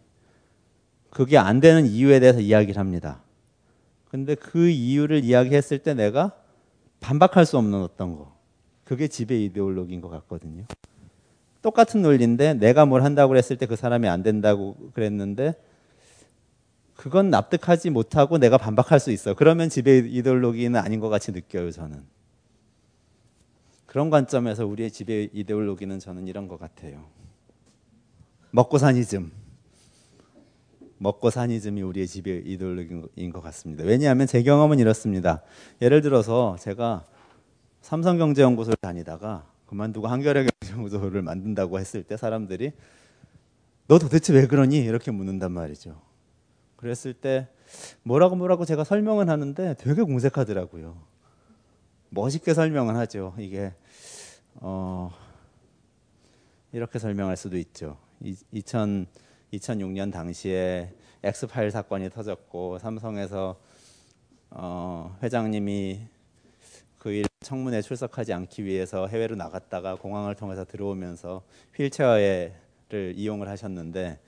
그게 1.10 1.36
안 1.36 1.60
되는 1.60 1.84
이유에 1.86 2.18
대해서 2.18 2.40
이야기를 2.40 2.78
합니다. 2.78 3.22
근데 4.08 4.34
그 4.34 4.68
이유를 4.68 5.22
이야기했을 5.22 5.78
때 5.80 5.92
내가 5.92 6.32
반박할 7.00 7.44
수 7.44 7.58
없는 7.58 7.82
어떤 7.82 8.16
거. 8.16 8.34
그게 8.84 9.06
지배 9.06 9.38
이데올로기인 9.44 10.00
것 10.00 10.08
같거든요. 10.08 10.64
똑같은 11.60 12.00
논리인데 12.00 12.54
내가 12.54 12.86
뭘 12.86 13.02
한다고 13.02 13.30
그랬을 13.30 13.58
때 13.58 13.66
그 13.66 13.76
사람이 13.76 14.08
안 14.08 14.22
된다고 14.22 14.76
그랬는데 14.94 15.54
그건 16.94 17.28
납득하지 17.28 17.90
못하고 17.90 18.38
내가 18.38 18.56
반박할 18.56 18.98
수 18.98 19.10
있어. 19.10 19.34
그러면 19.34 19.68
지배 19.68 19.98
이데올로기는 19.98 20.80
아닌 20.80 21.00
것 21.00 21.10
같이 21.10 21.32
느껴요, 21.32 21.70
저는. 21.70 22.02
그런 23.84 24.08
관점에서 24.08 24.66
우리의 24.66 24.90
지배 24.90 25.28
이데올로기는 25.34 25.98
저는 25.98 26.28
이런 26.28 26.48
것 26.48 26.58
같아요. 26.58 27.04
먹고 28.56 28.78
사니즘. 28.78 29.30
먹고 30.96 31.28
사니즘이 31.28 31.82
우리의 31.82 32.06
지배 32.06 32.38
이데올로기인 32.38 33.30
것 33.30 33.42
같습니다. 33.42 33.84
왜냐하면 33.84 34.26
제 34.26 34.42
경험은 34.42 34.78
이렇습니다. 34.78 35.42
예를 35.82 36.00
들어서 36.00 36.56
제가 36.58 37.04
삼성경제연구소를 37.82 38.78
다니다가 38.80 39.46
그만두고 39.66 40.06
한겨레경제연구소를 40.06 41.20
만든다고 41.20 41.78
했을 41.78 42.02
때 42.02 42.16
사람들이 42.16 42.72
너 43.88 43.98
도대체 43.98 44.32
왜 44.32 44.46
그러니? 44.46 44.78
이렇게 44.78 45.10
묻는단 45.10 45.52
말이죠. 45.52 46.00
그랬을 46.76 47.12
때 47.12 47.48
뭐라고 48.04 48.36
뭐라고 48.36 48.64
제가 48.64 48.84
설명은 48.84 49.28
하는데 49.28 49.74
되게 49.74 50.00
공색하더라고요. 50.00 50.96
멋있게 52.08 52.54
설명은 52.54 52.96
하죠. 52.96 53.34
이게 53.36 53.74
어 54.54 55.12
이렇게 56.72 56.98
설명할 56.98 57.36
수도 57.36 57.58
있죠. 57.58 57.98
2000, 58.22 59.06
2006년 59.52 60.12
당시에 60.12 60.92
엑스파일 61.22 61.70
사건이 61.70 62.10
터졌고 62.10 62.78
삼성에서 62.78 63.56
어, 64.50 65.16
회장님이 65.22 66.00
그일 66.98 67.24
청문회 67.40 67.82
출석하지 67.82 68.32
않기 68.32 68.64
위해서 68.64 69.06
해외로 69.06 69.36
나갔다가 69.36 69.94
공항을 69.94 70.34
통해서 70.34 70.64
들어오면서 70.64 71.42
휠체어를 71.76 72.52
이용을 73.14 73.48
하셨는데 73.48 74.18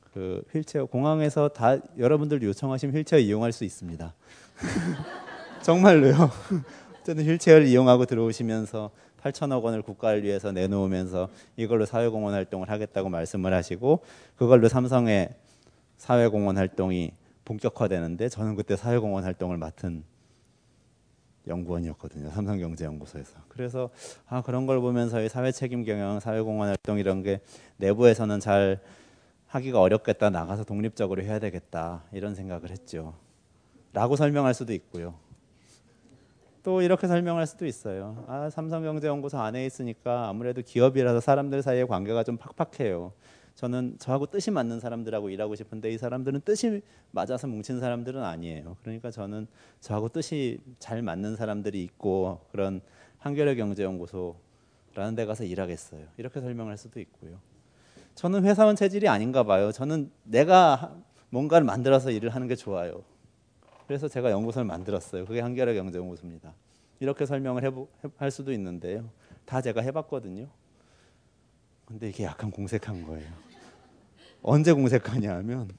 그 0.00 0.42
휠체어 0.52 0.86
공항에서 0.86 1.48
다 1.48 1.76
여러분들 1.98 2.40
요청하시면 2.42 2.94
휠체어 2.94 3.18
이용할 3.18 3.52
수 3.52 3.64
있습니다. 3.64 4.14
정말로요. 5.62 6.30
저는 7.04 7.26
휠체어를 7.26 7.66
이용하고 7.66 8.06
들어오시면서 8.06 8.90
8천억 9.24 9.62
원을 9.62 9.82
국가를 9.82 10.22
위해서 10.22 10.52
내놓으면서 10.52 11.28
이걸로 11.56 11.86
사회공헌 11.86 12.34
활동을 12.34 12.68
하겠다고 12.68 13.08
말씀을 13.08 13.54
하시고 13.54 14.00
그걸로 14.36 14.68
삼성의 14.68 15.34
사회공헌 15.96 16.58
활동이 16.58 17.12
본격화되는데 17.44 18.28
저는 18.28 18.54
그때 18.54 18.76
사회공헌 18.76 19.24
활동을 19.24 19.56
맡은 19.56 20.04
연구원이었거든요. 21.46 22.30
삼성경제연구소에서. 22.30 23.38
그래서 23.48 23.90
아 24.26 24.42
그런 24.42 24.66
걸 24.66 24.80
보면서 24.80 25.20
이 25.22 25.28
사회 25.28 25.52
책임 25.52 25.84
경영, 25.84 26.20
사회 26.20 26.40
공헌 26.40 26.68
활동 26.68 26.98
이런 26.98 27.22
게 27.22 27.40
내부에서는 27.78 28.40
잘 28.40 28.80
하기가 29.46 29.80
어렵겠다. 29.80 30.30
나가서 30.30 30.64
독립적으로 30.64 31.22
해야 31.22 31.38
되겠다. 31.38 32.02
이런 32.12 32.34
생각을 32.34 32.70
했죠. 32.70 33.14
라고 33.92 34.16
설명할 34.16 34.54
수도 34.54 34.72
있고요. 34.72 35.14
또 36.64 36.80
이렇게 36.80 37.06
설명할 37.06 37.46
수도 37.46 37.66
있어요. 37.66 38.24
아, 38.26 38.48
삼성경제연구소 38.48 39.38
안에 39.38 39.66
있으니까 39.66 40.28
아무래도 40.28 40.62
기업이라서 40.62 41.20
사람들 41.20 41.62
사이의 41.62 41.86
관계가 41.86 42.24
좀 42.24 42.38
팍팍해요. 42.38 43.12
저는 43.54 43.96
저하고 43.98 44.26
뜻이 44.26 44.50
맞는 44.50 44.80
사람들하고 44.80 45.28
일하고 45.28 45.54
싶은데 45.54 45.90
이 45.90 45.98
사람들은 45.98 46.40
뜻이 46.40 46.80
맞아서 47.10 47.46
뭉친 47.46 47.80
사람들은 47.80 48.20
아니에요. 48.20 48.78
그러니까 48.80 49.10
저는 49.10 49.46
저하고 49.80 50.08
뜻이 50.08 50.58
잘 50.78 51.02
맞는 51.02 51.36
사람들이 51.36 51.84
있고 51.84 52.40
그런 52.50 52.80
한겨레 53.18 53.56
경제연구소라는 53.56 55.14
데 55.14 55.26
가서 55.26 55.44
일하겠어요. 55.44 56.00
이렇게 56.16 56.40
설명할 56.40 56.78
수도 56.78 56.98
있고요. 56.98 57.38
저는 58.14 58.42
회사원 58.44 58.74
체질이 58.74 59.06
아닌가 59.06 59.44
봐요. 59.44 59.70
저는 59.70 60.10
내가 60.24 60.96
뭔가를 61.28 61.66
만들어서 61.66 62.10
일을 62.10 62.30
하는 62.30 62.48
게 62.48 62.56
좋아요. 62.56 63.02
그래서 63.86 64.08
제가 64.08 64.30
연구소를 64.30 64.64
만들었어요. 64.66 65.26
그게 65.26 65.40
한겨레 65.40 65.74
경제 65.74 65.98
연구소입니다. 65.98 66.52
이렇게 67.00 67.26
설명을 67.26 67.64
해보, 67.64 67.88
할 68.16 68.30
수도 68.30 68.52
있는데요. 68.52 69.08
다 69.44 69.60
제가 69.60 69.82
해봤거든요. 69.82 70.48
근데 71.84 72.08
이게 72.08 72.24
약간 72.24 72.50
공색한 72.50 73.06
거예요. 73.06 73.30
언제 74.42 74.72
공색하냐 74.72 75.34
하면 75.36 75.70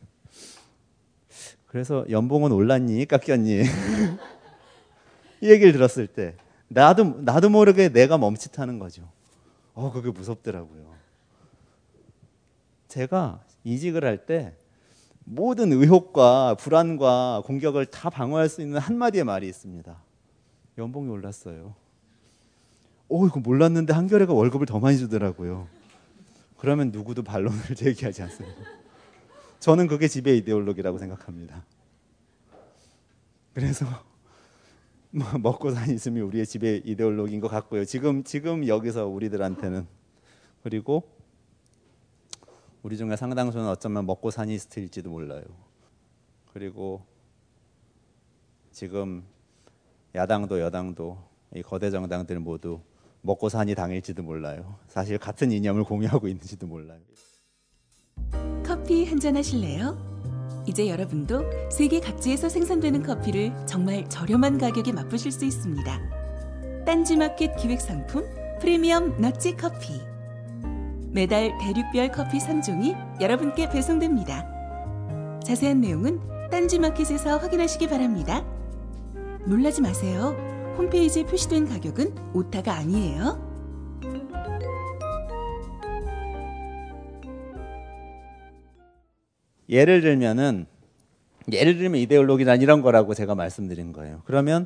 그래서 1.68 2.06
연봉은 2.10 2.52
올랐니 2.52 3.06
깎였니 3.06 3.64
이 5.42 5.50
얘기를 5.50 5.74
들었을 5.74 6.08
때 6.08 6.36
나도 6.68 7.22
나도 7.22 7.50
모르게 7.50 7.90
내가 7.90 8.18
멈칫하는 8.18 8.80
거죠. 8.80 9.10
어 9.74 9.92
그게 9.92 10.10
무섭더라고요. 10.10 10.94
제가 12.88 13.44
이직을 13.64 14.06
할 14.06 14.26
때 14.26 14.56
모든 15.26 15.74
의혹과 15.74 16.56
불안과 16.56 17.42
공격을 17.46 17.88
다 17.88 18.10
방어할 18.10 18.48
수 18.48 18.62
있는 18.62 18.80
한마디의 18.80 19.24
말이 19.24 19.48
있습니다. 19.48 19.98
연봉이 20.78 21.10
올랐어요. 21.10 21.74
오, 23.10 23.26
이거 23.26 23.40
몰랐는데 23.40 23.94
한겨레가 23.94 24.34
월급을 24.34 24.66
더 24.68 24.80
많이 24.80 24.98
주더라고요. 24.98 25.68
그러면 26.58 26.92
누구도 26.92 27.24
반론을 27.24 27.60
제기하지 27.76 28.22
않습니다. 28.24 28.62
저는 29.60 29.88
그게 29.88 30.08
지배 30.08 30.36
이데올로기라고 30.38 31.00
생각합니다. 31.00 31.66
그래서 33.54 33.86
뭐 35.10 35.26
먹고 35.40 35.72
사니즘이 35.72 36.22
우리의 36.22 36.46
지배 36.46 36.82
이데올로기인 36.86 37.40
것 37.42 37.48
같고요. 37.48 37.84
지금 37.86 38.24
지금 38.24 38.68
여기서 38.68 39.08
우리들한테는 39.08 39.88
그리고 40.62 41.15
우리 42.86 42.98
중에 42.98 43.16
상당수는 43.16 43.68
어쩌면 43.68 44.06
먹고 44.06 44.30
사니스트일지도 44.30 45.10
몰라요. 45.10 45.42
그리고 46.54 47.02
지금 48.72 49.24
야당도 50.14 50.60
여당도 50.60 51.18
이 51.56 51.64
거대 51.64 51.90
정당들 51.90 52.40
모두 52.40 52.80
먹고 53.24 53.50
사니 53.50 53.74
당일지도 53.74 54.22
몰라요. 54.22 54.78
사실 54.88 55.18
같은 55.18 55.52
이념을 55.52 55.84
공유하고 55.84 56.28
있는지도 56.28 56.68
몰라요. 56.68 57.00
커피 58.64 59.04
한 59.06 59.20
잔 59.20 59.36
하실래요? 59.36 59.98
이제 60.68 60.88
여러분도 60.88 61.72
세계 61.72 62.00
각지에서 62.00 62.50
생산되는 62.50 63.02
커피를 63.02 63.52
정말 63.66 64.08
저렴한 64.10 64.60
가격에 64.60 64.92
맛보실 64.92 65.32
수 65.32 65.44
있습니다. 65.44 66.86
딴지마켓 66.86 67.56
기획 67.56 67.82
상품 67.82 68.30
프리미엄 68.62 69.20
너치 69.20 69.56
커피. 69.58 70.00
매달 71.16 71.58
대륙별 71.60 72.12
커피 72.12 72.40
3종이 72.40 73.22
여러분께 73.22 73.70
배송됩니다. 73.70 74.52
자세한 75.46 75.80
내용은 75.80 76.20
딴지마켓에서 76.52 77.38
확인하시기 77.38 77.88
바랍니다. 77.88 78.46
놀라지 79.48 79.82
마세요. 79.82 80.36
홈페이지에 80.78 81.24
표시된 81.24 81.70
가격은 81.70 82.34
오타가 82.34 82.74
아니에요. 82.74 83.40
예를 89.70 90.02
들면은 90.02 90.66
예를 91.50 91.78
들면 91.78 92.02
이데올로기란 92.02 92.62
이런 92.62 92.82
거라고 92.82 93.14
제가 93.14 93.36
말씀드린 93.36 93.94
거예요. 93.94 94.22
그러면 94.26 94.66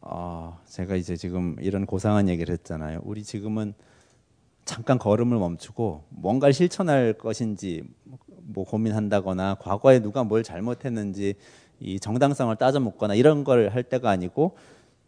어, 0.00 0.58
제가 0.64 0.96
이제 0.96 1.14
지금 1.14 1.56
이런 1.60 1.84
고상한 1.84 2.30
얘기를 2.30 2.54
했잖아요. 2.54 3.00
우리 3.04 3.22
지금은 3.22 3.74
잠깐 4.66 4.98
걸음을 4.98 5.38
멈추고 5.38 6.04
뭔가를 6.10 6.52
실천할 6.52 7.14
것인지 7.14 7.84
뭐 8.42 8.64
고민한다거나 8.64 9.54
과거에 9.60 10.00
누가 10.00 10.24
뭘 10.24 10.42
잘못했는지 10.42 11.34
이 11.80 11.98
정당성을 12.00 12.54
따져 12.56 12.80
묻거나 12.80 13.14
이런 13.14 13.44
걸 13.44 13.70
할 13.70 13.82
때가 13.84 14.10
아니고 14.10 14.56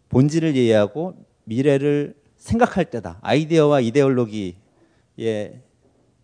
본질을 0.09 0.57
이해하고 0.57 1.15
미래를 1.45 2.15
생각할 2.37 2.85
때다. 2.87 3.19
아이디어와 3.21 3.81
이데올로기의 3.81 4.55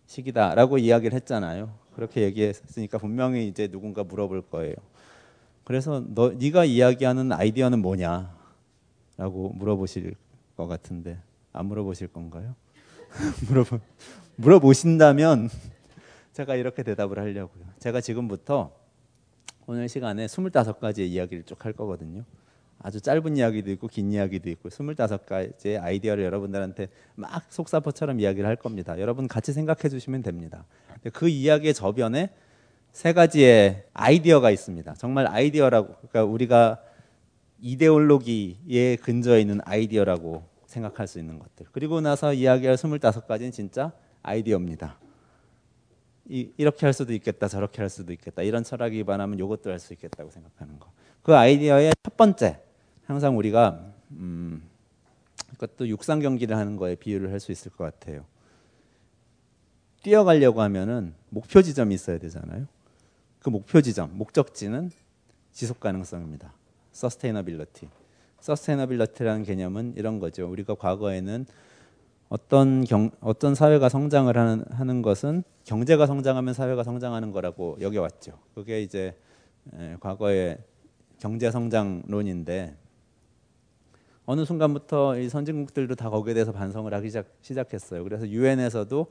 시기다라고 0.07 0.77
이야기를 0.77 1.15
했잖아요. 1.15 1.73
그렇게 1.93 2.21
얘기했으니까 2.21 2.97
분명히 2.97 3.47
이제 3.47 3.67
누군가 3.67 4.03
물어볼 4.03 4.43
거예요. 4.49 4.75
그래서 5.65 6.03
너 6.07 6.29
네가 6.31 6.65
이야기하는 6.65 7.31
아이디어는 7.33 7.79
뭐냐? 7.79 8.33
라고 9.17 9.49
물어보실 9.49 10.15
것 10.55 10.67
같은데 10.67 11.19
안 11.51 11.65
물어보실 11.65 12.07
건가요? 12.09 12.55
물어보, 13.47 13.79
물어보신다면 14.37 15.49
제가 16.33 16.55
이렇게 16.55 16.83
대답을 16.83 17.19
하려고요. 17.19 17.63
제가 17.79 18.01
지금부터 18.01 18.71
오늘 19.67 19.87
시간에 19.89 20.25
25가지의 20.25 21.07
이야기를 21.07 21.43
쭉 21.43 21.65
할 21.65 21.73
거거든요. 21.73 22.23
아주 22.79 22.99
짧은 23.01 23.37
이야기도 23.37 23.71
있고 23.71 23.87
긴 23.87 24.11
이야기도 24.11 24.49
있고 24.49 24.69
25가지의 24.69 25.81
아이디어를 25.81 26.23
여러분들한테 26.25 26.89
막 27.15 27.45
속사포처럼 27.49 28.19
이야기를 28.19 28.47
할 28.47 28.57
겁니다. 28.57 28.99
여러분 28.99 29.27
같이 29.27 29.53
생각해 29.53 29.89
주시면 29.89 30.21
됩니다. 30.21 30.65
그 31.13 31.29
이야기의 31.29 31.73
저변에 31.73 32.29
세 32.91 33.13
가지의 33.13 33.85
아이디어가 33.93 34.51
있습니다. 34.51 34.93
정말 34.95 35.25
아이디어라고 35.27 35.95
그러니까 35.95 36.23
우리가 36.25 36.81
이데올로기에 37.61 38.97
근저에 38.97 39.41
있는 39.41 39.61
아이디어라고 39.63 40.43
생각할 40.75 41.07
수 41.07 41.19
있는 41.19 41.39
것들. 41.39 41.67
그리고 41.71 42.01
나서 42.01 42.33
이야기할 42.33 42.75
25가지는 42.75 43.51
진짜 43.51 43.91
아이디어입니다. 44.21 44.97
이, 46.27 46.51
이렇게 46.57 46.85
할 46.85 46.93
수도 46.93 47.13
있겠다, 47.13 47.47
저렇게 47.47 47.81
할 47.81 47.89
수도 47.89 48.11
있겠다. 48.13 48.41
이런 48.41 48.63
철학이 48.63 48.97
기반하면 48.97 49.37
이것도 49.39 49.69
할 49.71 49.79
수 49.79 49.93
있겠다고 49.93 50.31
생각하는 50.31 50.79
거. 50.79 50.91
그 51.23 51.35
아이디어의 51.35 51.93
첫 52.03 52.17
번째, 52.17 52.59
항상 53.05 53.37
우리가 53.37 53.93
음, 54.11 54.63
그것도 55.51 55.87
육상 55.87 56.19
경기를 56.19 56.57
하는 56.57 56.75
거에 56.75 56.95
비유를 56.95 57.31
할 57.31 57.39
수 57.39 57.51
있을 57.51 57.71
것 57.71 57.83
같아요. 57.83 58.25
뛰어가려고 60.03 60.61
하면은 60.61 61.13
목표 61.29 61.61
지점이 61.61 61.95
있어야 61.95 62.17
되잖아요. 62.19 62.67
그 63.39 63.49
목표 63.49 63.81
지점, 63.81 64.17
목적지는 64.17 64.91
지속 65.51 65.79
가능성입니다. 65.79 66.51
Sustainability라는 68.45 69.43
개념은 69.43 69.93
이런 69.95 70.19
거죠. 70.19 70.47
우리가 70.47 70.75
과거에는 70.75 71.47
어떤 72.29 72.83
경, 72.83 73.09
어떤 73.21 73.55
사회가 73.55 73.89
성장을 73.89 74.35
하는, 74.37 74.63
하는 74.69 75.01
것은 75.01 75.43
경제가 75.63 76.05
성장하면 76.05 76.53
사회가 76.53 76.83
성장하는 76.83 77.31
거라고 77.31 77.77
여겨왔죠. 77.81 78.33
그게 78.53 78.81
이제 78.81 79.17
에, 79.73 79.95
과거의 79.99 80.59
경제 81.17 81.49
성장론인데 81.49 82.75
어느 84.27 84.45
순간부터 84.45 85.17
이 85.19 85.29
선진국들도 85.29 85.95
다 85.95 86.09
거기에 86.09 86.33
대해서 86.35 86.51
반성을 86.51 86.91
하기 86.93 87.07
시작, 87.09 87.27
시작했어요. 87.41 88.03
그래서 88.03 88.27
유엔에서도 88.27 89.07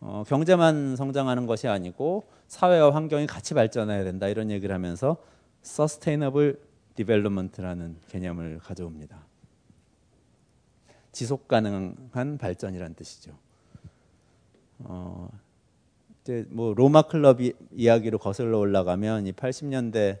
어, 0.00 0.24
경제만 0.26 0.96
성장하는 0.96 1.46
것이 1.46 1.68
아니고 1.68 2.24
사회와 2.46 2.94
환경이 2.94 3.26
같이 3.26 3.54
발전해야 3.54 4.04
된다 4.04 4.28
이런 4.28 4.50
얘기를 4.50 4.74
하면서 4.74 5.16
development라는 6.98 7.96
개념을 8.08 8.58
가져옵니다. 8.58 9.24
지속 11.12 11.46
가능한 11.46 12.38
발전이란 12.38 12.94
뜻이죠. 12.94 13.38
어, 14.80 15.28
이제 16.22 16.44
뭐 16.50 16.74
로마 16.74 17.02
클럽 17.02 17.38
이야기로 17.72 18.18
거슬러 18.18 18.58
올라가면 18.58 19.28
이 19.28 19.32
80년대 19.32 20.18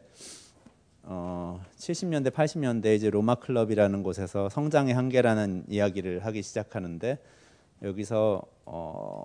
어, 1.02 1.60
70년대 1.76 2.30
80년대 2.30 2.94
이제 2.94 3.10
로마 3.10 3.34
클럽이라는 3.34 4.02
곳에서 4.04 4.48
성장의 4.48 4.94
한계라는 4.94 5.64
이야기를 5.68 6.24
하기 6.26 6.42
시작하는데 6.42 7.18
여기서 7.82 8.42
어, 8.66 9.24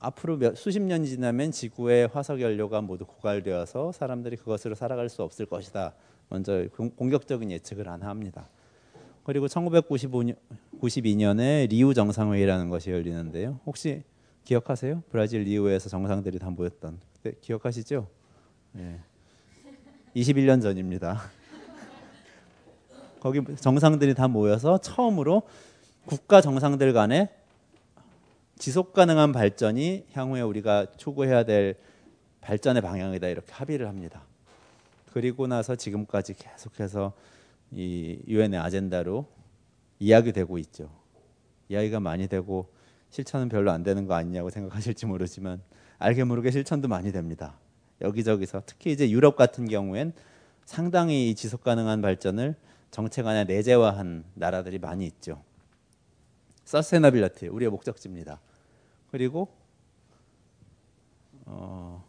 앞으로 0.00 0.36
몇, 0.36 0.56
수십 0.56 0.80
년이 0.80 1.06
지나면 1.06 1.50
지구의 1.50 2.08
화석 2.08 2.40
연료가 2.40 2.82
모두 2.82 3.06
고갈되어서 3.06 3.92
사람들이 3.92 4.36
그것으로 4.36 4.74
살아갈 4.74 5.08
수 5.08 5.22
없을 5.22 5.46
것이다. 5.46 5.94
먼저 6.30 6.66
공격적인 6.96 7.50
예측을 7.50 7.88
하나 7.88 8.06
합니다. 8.06 8.48
그리고 9.24 9.46
1995년 9.46 10.36
92년에 10.80 11.68
리우 11.68 11.92
정상회의라는 11.92 12.70
것이 12.70 12.90
열리는데요. 12.90 13.60
혹시 13.66 14.02
기억하세요? 14.44 15.02
브라질 15.10 15.42
리우에서 15.42 15.88
정상들이 15.88 16.38
다 16.38 16.48
모였던. 16.50 16.98
네, 17.22 17.32
기억하시죠? 17.40 18.08
예. 18.78 19.00
21년 20.16 20.62
전입니다. 20.62 21.20
거기 23.20 23.42
정상들이 23.56 24.14
다 24.14 24.26
모여서 24.28 24.78
처음으로 24.78 25.42
국가 26.06 26.40
정상들 26.40 26.92
간에 26.92 27.28
지속 28.58 28.92
가능한 28.92 29.32
발전이 29.32 30.06
향후에 30.12 30.40
우리가 30.40 30.86
추구해야 30.96 31.44
될 31.44 31.76
발전의 32.40 32.82
방향이다 32.82 33.28
이렇게 33.28 33.52
합의를 33.52 33.86
합니다. 33.86 34.22
그리고 35.12 35.46
나서 35.46 35.76
지금까지 35.76 36.34
계속해서 36.34 37.12
이 37.72 38.20
유엔의 38.26 38.58
아젠다로 38.58 39.26
이야기되고 39.98 40.58
있죠. 40.58 40.90
이야기가 41.68 42.00
많이 42.00 42.28
되고 42.28 42.72
실천은 43.10 43.48
별로 43.48 43.70
안 43.70 43.82
되는 43.82 44.06
거 44.06 44.14
아니냐고 44.14 44.50
생각하실지 44.50 45.06
모르지만 45.06 45.62
알게 45.98 46.24
모르게 46.24 46.50
실천도 46.50 46.88
많이 46.88 47.12
됩니다. 47.12 47.58
여기저기서 48.00 48.62
특히 48.66 48.92
이제 48.92 49.10
유럽 49.10 49.36
같은 49.36 49.68
경우엔 49.68 50.14
상당히 50.64 51.34
지속 51.34 51.62
가능한 51.62 52.00
발전을 52.00 52.54
정책 52.90 53.26
안에 53.26 53.44
내재화한 53.44 54.24
나라들이 54.34 54.78
많이 54.78 55.06
있죠. 55.06 55.42
sustainability 56.64 57.48
우리의 57.48 57.70
목적지입니다. 57.70 58.40
그리고 59.10 59.48
어, 61.44 62.04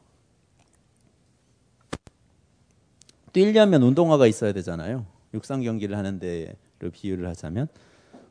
뛰려면 3.33 3.83
운동화가 3.83 4.27
있어야 4.27 4.51
되잖아요. 4.53 5.05
육상 5.33 5.61
경기를 5.61 5.97
하는 5.97 6.19
데를 6.19 6.55
비유를 6.91 7.27
하자면 7.29 7.67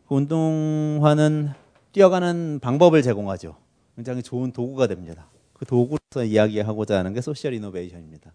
그 0.08 0.14
운동화는 0.14 1.50
뛰어가는 1.92 2.60
방법을 2.60 3.02
제공하죠. 3.02 3.56
굉장히 3.96 4.22
좋은 4.22 4.52
도구가 4.52 4.86
됩니다. 4.86 5.26
그 5.52 5.64
도구로서 5.64 6.24
이야기하고자 6.24 6.98
하는 6.98 7.12
게 7.12 7.20
social 7.20 7.54
innovation입니다. 7.54 8.32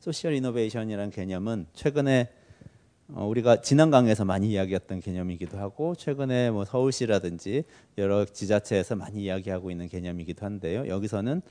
소셜 0.00 0.34
이노베이션이라는 0.34 1.10
개념은 1.10 1.66
최근에 1.72 2.28
어, 3.08 3.26
우리가 3.26 3.60
지난 3.60 3.90
강에서 3.90 4.24
많이 4.24 4.50
이야기했던 4.50 5.00
개념이기도 5.00 5.58
하고 5.58 5.94
최근에 5.94 6.50
뭐 6.50 6.64
서울시라든지 6.64 7.64
여러 7.98 8.24
지자체에서 8.24 8.96
많이 8.96 9.24
이야기하고 9.24 9.70
있는 9.70 9.88
개념이기도 9.88 10.44
한데요. 10.46 10.88
여기서는 10.88 11.42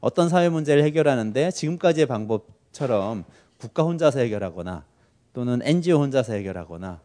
어떤 0.00 0.28
사회 0.28 0.48
문제를 0.48 0.82
해결하는데 0.82 1.52
지금까지의 1.52 2.06
방법처럼 2.06 3.24
국가 3.58 3.82
혼자서 3.82 4.20
해결하거나 4.20 4.84
또는 5.32 5.60
NGO 5.62 5.98
혼자서 5.98 6.32
해결하거나 6.34 7.00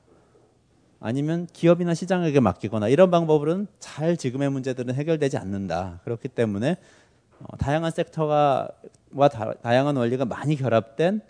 아니면 1.00 1.48
기업이나 1.52 1.94
시장에게 1.96 2.40
맡기거나 2.40 2.88
이런 2.88 3.10
방법으로는 3.10 3.68
잘 3.80 4.16
지금의 4.16 4.52
문제들은 4.52 4.94
해결되지 4.94 5.38
않는다. 5.38 6.00
그렇기 6.04 6.28
때문에 6.28 6.78
어, 7.40 7.58
다양한 7.58 7.92
섹터가 7.92 8.70
와 9.14 9.28
다, 9.28 9.54
다양한 9.56 9.96
원리가 9.96 10.26
많이 10.26 10.56
결합된 10.56 11.22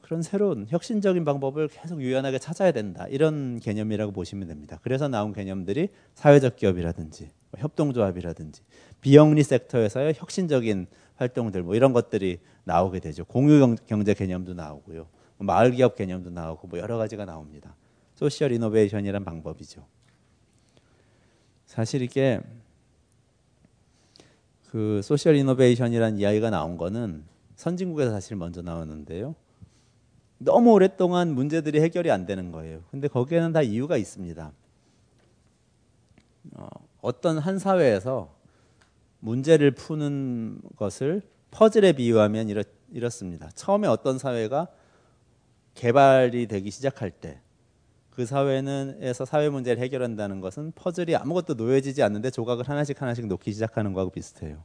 그런 0.00 0.22
새로운 0.22 0.66
혁신적인 0.68 1.24
방법을 1.24 1.68
계속 1.68 2.00
유연하게 2.00 2.38
찾아야 2.38 2.72
된다. 2.72 3.06
이런 3.10 3.60
개념이라고 3.60 4.10
보시면 4.10 4.48
됩니다. 4.48 4.80
그래서 4.82 5.06
나온 5.06 5.32
개념들이 5.32 5.90
사회적 6.14 6.56
기업이라든지 6.56 7.30
뭐 7.50 7.60
협동조합이라든지 7.60 8.62
비영리 9.02 9.42
섹터에서의 9.42 10.14
혁신적인 10.16 10.86
활동들 11.16 11.62
뭐 11.62 11.74
이런 11.74 11.92
것들이 11.92 12.40
나오게 12.70 13.00
되죠. 13.00 13.24
공유 13.24 13.76
경제 13.86 14.14
개념도 14.14 14.54
나오고요. 14.54 15.08
뭐 15.38 15.46
마을 15.46 15.72
기업 15.72 15.96
개념도 15.96 16.30
나오고 16.30 16.68
뭐 16.68 16.78
여러 16.78 16.96
가지가 16.98 17.24
나옵니다. 17.24 17.74
소셜 18.14 18.52
이노베이션이란 18.52 19.24
방법이죠. 19.24 19.84
사실 21.66 22.02
이게 22.02 22.40
그 24.68 25.00
소셜 25.02 25.34
이노베이션이란 25.34 26.18
이야기가 26.18 26.50
나온 26.50 26.76
거는 26.76 27.24
선진국에서 27.56 28.12
사실 28.12 28.36
먼저 28.36 28.62
나오는데요. 28.62 29.34
너무 30.38 30.70
오랫동안 30.72 31.34
문제들이 31.34 31.80
해결이 31.80 32.10
안 32.10 32.24
되는 32.24 32.52
거예요. 32.52 32.82
근데 32.90 33.08
거기에는 33.08 33.52
다 33.52 33.62
이유가 33.62 33.96
있습니다. 33.96 34.52
어, 36.54 36.68
어떤 37.00 37.38
한 37.38 37.58
사회에서 37.58 38.32
문제를 39.18 39.72
푸는 39.72 40.60
것을 40.76 41.22
퍼즐에 41.50 41.92
비유하면 41.92 42.48
이렇, 42.48 42.62
이렇습니다. 42.92 43.50
처음에 43.54 43.88
어떤 43.88 44.18
사회가 44.18 44.68
개발이 45.74 46.46
되기 46.46 46.70
시작할 46.70 47.10
때 47.10 47.40
그 48.20 48.26
사회는에서 48.26 49.24
사회 49.24 49.48
문제를 49.48 49.82
해결한다는 49.82 50.40
것은 50.40 50.72
퍼즐이 50.74 51.16
아무것도 51.16 51.54
놓여지지 51.54 52.02
않는데 52.02 52.30
조각을 52.30 52.68
하나씩 52.68 53.00
하나씩 53.00 53.26
놓기 53.26 53.50
시작하는 53.50 53.94
거하고 53.94 54.10
비슷해요. 54.10 54.62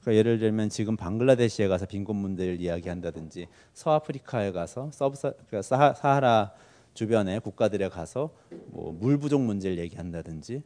그러니까 0.00 0.18
예를 0.18 0.38
들면 0.38 0.68
지금 0.68 0.96
방글라데시에 0.96 1.66
가서 1.66 1.86
빈곤 1.86 2.14
문제를 2.16 2.60
이야기한다든지 2.60 3.48
서아프리카에 3.74 4.52
가서 4.52 4.90
서브사 4.92 5.32
그러니까 5.32 5.62
사하, 5.62 5.94
사하라 5.94 6.52
주변의 6.94 7.40
국가들에 7.40 7.88
가서 7.88 8.30
뭐 8.68 8.92
물 8.92 9.18
부족 9.18 9.40
문제를 9.40 9.78
얘기한다든지 9.78 10.62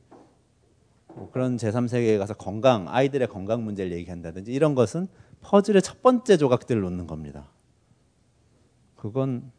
뭐 1.17 1.31
그런 1.33 1.57
제3세계에 1.57 2.19
가서 2.19 2.35
건강 2.35 2.89
아이들의 2.89 3.29
건강 3.29 3.65
문제를 3.65 3.93
얘기한다든지 3.93 4.53
이런 4.53 4.75
것은 4.75 5.09
퍼즐의 5.43 5.83
첫 5.83 6.03
번째 6.03 6.37
조각들을 6.37 6.81
놓는 6.83 7.07
겁니다. 7.07 7.49
그건 8.97 9.51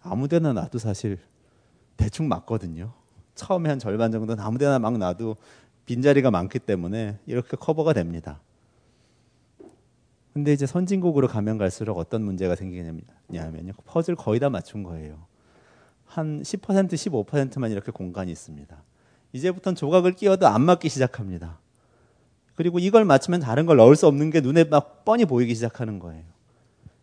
아무데나 0.00 0.52
놔도 0.52 0.78
사실 0.78 1.18
대충 1.96 2.28
맞거든요. 2.28 2.92
처음에 3.34 3.68
한 3.68 3.78
절반 3.78 4.12
정도는 4.12 4.42
아무데나 4.42 4.78
막 4.78 4.96
놔도 4.96 5.36
빈자리가 5.86 6.30
많기 6.30 6.58
때문에 6.58 7.18
이렇게 7.26 7.56
커버가 7.56 7.92
됩니다. 7.92 8.40
근데 10.32 10.52
이제 10.52 10.66
선진국으로 10.66 11.28
가면 11.28 11.58
갈수록 11.58 11.98
어떤 11.98 12.24
문제가 12.24 12.56
생기냐면요. 12.56 13.72
퍼즐 13.84 14.16
거의 14.16 14.40
다 14.40 14.50
맞춘 14.50 14.82
거예요. 14.82 15.26
한 16.04 16.42
10% 16.42 16.88
15%만 16.92 17.70
이렇게 17.70 17.92
공간이 17.92 18.32
있습니다. 18.32 18.82
이제부터는 19.34 19.74
조각을 19.74 20.12
끼워도 20.12 20.46
안 20.46 20.62
맞기 20.62 20.88
시작합니다. 20.88 21.58
그리고 22.54 22.78
이걸 22.78 23.04
맞추면 23.04 23.40
다른 23.40 23.66
걸 23.66 23.76
넣을 23.76 23.96
수 23.96 24.06
없는 24.06 24.30
게 24.30 24.40
눈에 24.40 24.64
막 24.64 25.04
뻔히 25.04 25.24
보이기 25.24 25.54
시작하는 25.54 25.98
거예요. 25.98 26.22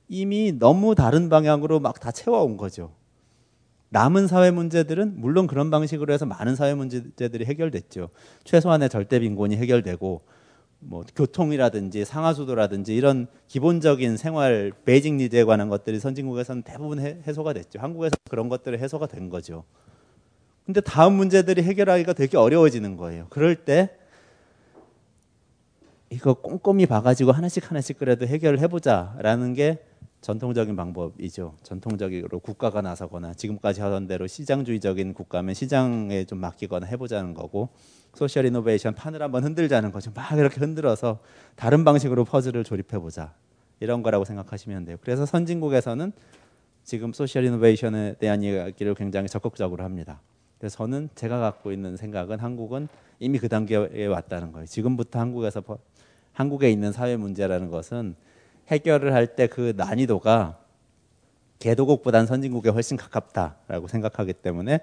이미 0.07 0.53
너무 0.57 0.95
다른 0.95 1.29
방향으로 1.29 1.79
막 1.79 1.99
다 1.99 2.11
채워온 2.11 2.57
거죠. 2.57 2.93
남은 3.89 4.27
사회 4.27 4.49
문제들은 4.51 5.19
물론 5.19 5.45
그런 5.47 5.69
방식으로 5.69 6.13
해서 6.13 6.25
많은 6.25 6.55
사회 6.55 6.73
문제들이 6.73 7.45
해결됐죠. 7.45 8.09
최소한의 8.45 8.87
절대 8.87 9.19
빈곤이 9.19 9.57
해결되고 9.57 10.21
뭐 10.79 11.03
교통이라든지 11.13 12.05
상하수도라든지 12.05 12.95
이런 12.95 13.27
기본적인 13.49 14.15
생활 14.15 14.71
베이직 14.85 15.15
니드에 15.15 15.43
관한 15.43 15.67
것들이 15.67 15.99
선진국에서는 15.99 16.63
대부분 16.63 16.99
해, 17.01 17.21
소가 17.33 17.51
됐죠. 17.51 17.79
한국에서 17.79 18.15
그런 18.29 18.47
것들이 18.47 18.77
해소가 18.77 19.07
된 19.07 19.29
거죠. 19.29 19.65
근데 20.65 20.81
다음 20.81 21.13
문제들이 21.13 21.63
해결하기가 21.63 22.13
되게 22.13 22.37
어려워지는 22.37 22.97
거예요. 22.97 23.27
그럴 23.29 23.55
때 23.55 23.89
이거 26.09 26.33
꼼꼼히 26.33 26.85
봐가지고 26.85 27.31
하나씩 27.31 27.69
하나씩 27.69 27.97
그래도 27.97 28.27
해결을 28.27 28.59
해보자라는 28.59 29.53
게 29.53 29.83
전통적인 30.19 30.75
방법이죠. 30.75 31.55
전통적으로 31.63 32.39
국가가 32.39 32.81
나서거나 32.81 33.33
지금까지 33.33 33.81
하던 33.81 34.07
대로 34.07 34.27
시장주의적인 34.27 35.13
국가면 35.13 35.55
시장에 35.55 36.25
좀 36.25 36.37
맡기거나 36.39 36.85
해보자는 36.85 37.33
거고 37.33 37.69
social 38.13 38.45
innovation 38.45 38.93
판을 38.93 39.21
한번 39.21 39.43
흔들자는 39.43 39.91
거죠. 39.91 40.11
막 40.13 40.37
이렇게 40.37 40.59
흔들어서 40.59 41.19
다른 41.55 41.83
방식으로 41.83 42.25
퍼즐을 42.25 42.63
조립해 42.63 42.99
보자. 42.99 43.33
이런 43.79 44.03
거라고 44.03 44.25
생각하시면 44.25 44.85
돼요. 44.85 44.97
그래서 45.01 45.25
선진국에서는 45.25 46.11
지금 46.83 47.13
social 47.13 47.45
innovation에 47.45 48.15
대한 48.19 48.43
이야기를 48.43 48.93
굉장히 48.95 49.27
적극적으로 49.27 49.83
합니다. 49.83 50.21
그래서 50.61 50.77
저는 50.77 51.09
제가 51.15 51.39
갖고 51.39 51.71
있는 51.71 51.97
생각은 51.97 52.37
한국은 52.37 52.87
이미 53.19 53.39
그 53.39 53.49
단계에 53.49 54.05
왔다는 54.05 54.51
거예요. 54.51 54.67
지금부터 54.67 55.19
한국에서 55.19 55.63
한국에 56.33 56.69
있는 56.69 56.91
사회 56.91 57.17
문제라는 57.17 57.71
것은 57.71 58.15
해결을 58.67 59.11
할 59.11 59.35
때 59.35 59.47
그 59.47 59.73
난이도가 59.75 60.59
개도국보다는 61.57 62.27
선진국에 62.27 62.69
훨씬 62.69 62.95
가깝다라고 62.95 63.87
생각하기 63.87 64.33
때문에 64.33 64.81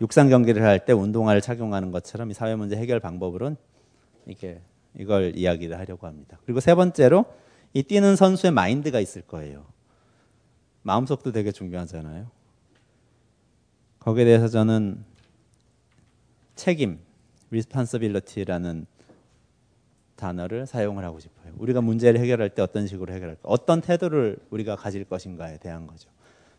육상 0.00 0.28
경기를 0.28 0.64
할 0.64 0.84
때 0.84 0.92
운동화를 0.92 1.40
착용하는 1.40 1.92
것처럼 1.92 2.32
이 2.32 2.34
사회 2.34 2.56
문제 2.56 2.74
해결 2.76 2.98
방법으로는 2.98 3.56
이렇게 4.26 4.60
이걸 4.98 5.36
이야기를 5.36 5.78
하려고 5.78 6.08
합니다. 6.08 6.38
그리고 6.44 6.58
세 6.58 6.74
번째로 6.74 7.24
이 7.72 7.84
뛰는 7.84 8.16
선수의 8.16 8.50
마인드가 8.50 8.98
있을 8.98 9.22
거예요. 9.22 9.64
마음속도 10.82 11.30
되게 11.30 11.52
중요하잖아요. 11.52 12.26
거기에 14.04 14.26
대해서 14.26 14.48
저는 14.48 15.02
책임, 16.56 16.98
responsibility라는 17.50 18.84
단어를 20.16 20.66
사용을 20.66 21.04
하고 21.04 21.20
싶어요. 21.20 21.54
우리가 21.56 21.80
문제를 21.80 22.20
해결할 22.20 22.50
때 22.50 22.60
어떤 22.60 22.86
식으로 22.86 23.14
해결할까? 23.14 23.40
어떤 23.44 23.80
태도를 23.80 24.36
우리가 24.50 24.76
가질 24.76 25.04
것인가에 25.04 25.56
대한 25.56 25.86
거죠. 25.86 26.10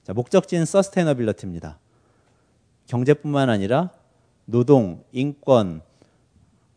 자, 0.04 0.14
목적지는 0.14 0.66
서스테너빌리티입니다. 0.66 1.78
경제뿐만 2.88 3.52
아니라 3.52 3.92
노동, 4.46 5.04
인권, 5.12 5.82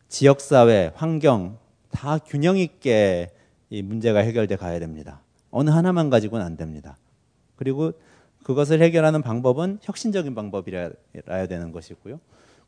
지역사회, 0.07 0.91
환경 0.93 1.57
다 1.89 2.19
균형 2.19 2.57
있게 2.57 3.31
이 3.71 3.81
문제가 3.81 4.19
해결돼 4.19 4.55
가야 4.55 4.79
됩니다. 4.79 5.21
어느 5.49 5.71
하나만 5.71 6.11
가지고는 6.11 6.45
안 6.45 6.57
됩니다. 6.57 6.95
그리고 7.55 7.93
그것을 8.49 8.81
해결하는 8.81 9.21
방법은 9.21 9.77
혁신적인 9.83 10.33
방법이라야 10.33 11.47
되는 11.47 11.71
것이고요. 11.71 12.19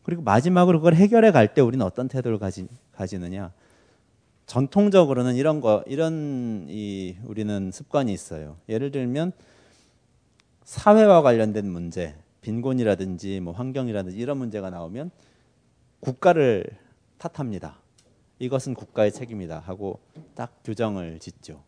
그리고 0.04 0.22
마지막으로 0.22 0.78
그걸 0.78 0.94
해결해 0.94 1.32
갈 1.32 1.56
때 1.56 1.62
우리는 1.62 1.84
어떤 1.84 2.08
태도를 2.08 2.38
가지, 2.38 2.68
가지느냐. 2.92 3.52
전통적으로는 4.46 5.34
이런 5.34 5.60
거, 5.60 5.84
이런 5.88 6.68
이 6.70 7.18
우리는 7.26 7.72
습관이 7.72 8.14
있어요. 8.14 8.58
예를 8.70 8.92
들면 8.92 9.32
사회와 10.66 11.24
관련된 11.24 11.68
문제, 11.68 12.14
빈곤이라든지 12.42 13.40
뭐 13.40 13.52
환경이라든지 13.52 14.16
이런 14.16 14.38
문제가 14.38 14.70
나오면 14.70 15.10
국가를 16.00 16.64
탓합니다. 17.18 17.80
이것은 18.38 18.76
국가의 18.76 19.12
책임이다 19.12 19.58
하고 19.58 20.00
딱 20.36 20.62
규정을 20.64 21.18
짓죠. 21.18 21.64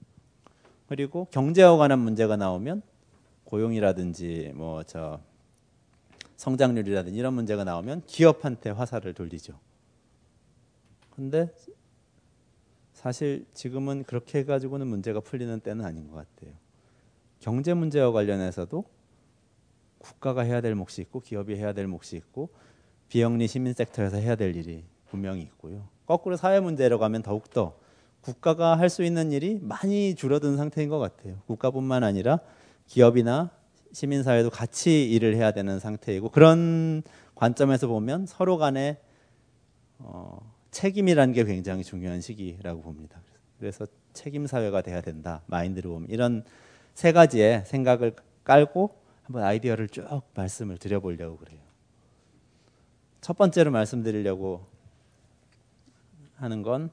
그리고 0.88 1.26
경제와 1.32 1.78
관한 1.78 1.98
문제가 1.98 2.38
나오면 2.38 2.84
고용이라든지 3.54 4.52
뭐 4.56 4.82
저 4.84 5.20
성장률이라든지 6.38 7.18
이런 7.18 7.36
문제가 7.36 7.64
나오면 7.64 8.02
기업한테 8.08 8.72
화살을 8.72 9.14
돌리죠. 9.14 9.54
근데 11.12 11.54
사실 12.94 13.46
지금은 13.54 14.04
그렇게 14.06 14.40
해가지고는 14.40 14.88
문제가 14.88 15.20
풀리는 15.20 15.60
때는 15.60 15.86
아닌 15.86 16.08
것 16.10 16.16
같아요. 16.16 16.54
경제 17.40 17.76
문제와 17.76 18.12
관련해서도 18.12 18.84
국가가 20.00 20.42
해야 20.42 20.60
될 20.60 20.74
몫이 20.74 21.02
있고 21.04 21.20
기업이 21.20 21.56
해야 21.56 21.74
될 21.74 21.86
몫이 21.86 22.18
있고 22.18 22.50
비영리 23.08 23.48
시민 23.48 23.74
섹터에서 23.74 24.18
해야 24.18 24.36
될 24.36 24.56
일이 24.56 24.84
분명히 25.10 25.44
있고요. 25.44 25.88
거꾸로 26.08 26.38
사회 26.38 26.60
문제로 26.60 26.98
가면 26.98 27.22
더욱더 27.22 27.78
국가가 28.22 28.78
할 28.80 28.90
수 28.90 29.04
있는 29.04 29.32
일이 29.32 29.60
많이 29.62 30.16
줄어든 30.16 30.58
상태인 30.58 30.90
것 30.90 30.98
같아요. 30.98 31.38
국가뿐만 31.46 32.04
아니라 32.04 32.40
기업이나 32.88 33.52
시민사회도 33.92 34.50
같이 34.50 35.10
일을 35.12 35.36
해야 35.36 35.52
되는 35.52 35.80
상태이고 35.80 36.30
그런 36.30 37.04
관점에서 37.36 37.88
보면 37.88 38.26
서로 38.26 38.58
간에 38.58 39.00
어, 40.00 40.40
책임이라는 40.72 41.34
게 41.34 41.44
굉장히 41.44 41.84
중요한 41.84 42.20
시기라고 42.22 42.82
봅니다. 42.82 43.22
그래서 43.60 43.86
책임 44.14 44.48
사회가 44.48 44.82
돼야 44.82 45.02
된다. 45.02 45.42
마인드로 45.48 45.92
보면 45.92 46.10
이런 46.10 46.44
세 46.94 47.12
가지의 47.12 47.64
생각을 47.66 48.16
깔고 48.44 48.96
한번 49.24 49.44
아이디어를 49.44 49.90
쭉 49.90 50.22
말씀을 50.34 50.78
드려보려고 50.78 51.38
그래요. 51.38 51.60
첫 53.22 53.38
번째로 53.38 53.72
말씀드리려고 53.72 54.66
하는 56.36 56.62
건 56.62 56.90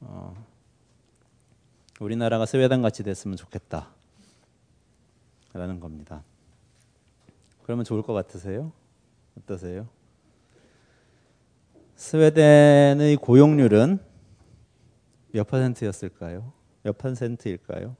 어, 0.00 0.34
우리나라가 2.00 2.46
스웨덴 2.46 2.80
같이 2.80 3.02
됐으면 3.02 3.36
좋겠다. 3.36 3.97
라는 5.52 5.80
겁니다. 5.80 6.24
그러면 7.62 7.84
좋을 7.84 8.02
것 8.02 8.12
같으세요? 8.12 8.72
어떠세요? 9.36 9.88
스웨덴의 11.96 13.16
고용률은 13.16 13.98
몇 15.32 15.46
퍼센트였을까요? 15.46 16.52
몇 16.82 16.96
퍼센트일까요? 16.96 17.96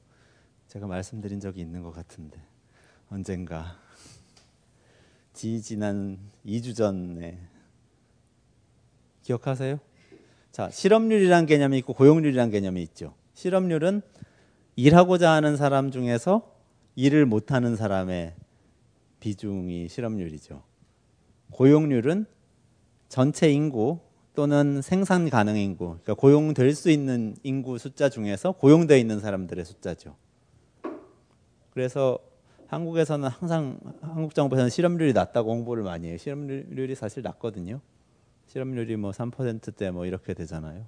제가 0.69 0.87
말씀드린 0.87 1.41
적이 1.41 1.61
있는 1.61 1.83
것 1.83 1.91
같은데 1.93 2.41
언젠가 3.11 3.77
지지난 5.33 6.19
2주 6.47 6.77
전에 6.77 7.39
기억하세요? 9.23 9.79
자, 10.53 10.71
실업률이란 10.71 11.47
개념이 11.47 11.79
있고 11.79 11.93
고용률이란 11.93 12.51
개념이 12.51 12.83
있죠. 12.83 13.15
실업률은 13.35 14.03
일하고자 14.77 15.31
하는 15.31 15.57
사람 15.57 15.91
중에서 15.91 16.58
일을 16.99 17.27
못하는 17.27 17.77
사람의 17.77 18.35
비중이 19.21 19.87
실업률이죠. 19.89 20.65
고용률은 21.53 22.27
전체 23.09 23.49
인구 23.53 24.01
또는 24.35 24.83
생산 24.83 25.31
가능 25.31 25.57
인구, 25.57 25.91
그러니까 25.91 26.15
고용될 26.15 26.75
수 26.75 26.91
있는 26.91 27.37
인구 27.45 27.79
숫자 27.79 28.09
중에서 28.09 28.51
고용돼 28.51 28.99
있는 28.99 29.21
사람들의 29.21 29.65
숫자죠. 29.65 30.17
그래서 31.71 32.19
한국에서는 32.67 33.29
항상 33.29 33.79
한국 34.01 34.35
정부에서는 34.35 34.69
실업률이 34.69 35.13
낮다고 35.13 35.53
홍보를 35.53 35.85
많이 35.85 36.09
해요. 36.09 36.17
실업률이 36.17 36.97
사실 36.97 37.23
낮거든요. 37.23 37.81
실업률이 38.49 38.97
뭐 38.97 39.13
3%대 39.13 39.93
뭐 39.93 40.05
이렇게 40.05 40.35
되잖아요. 40.35 40.85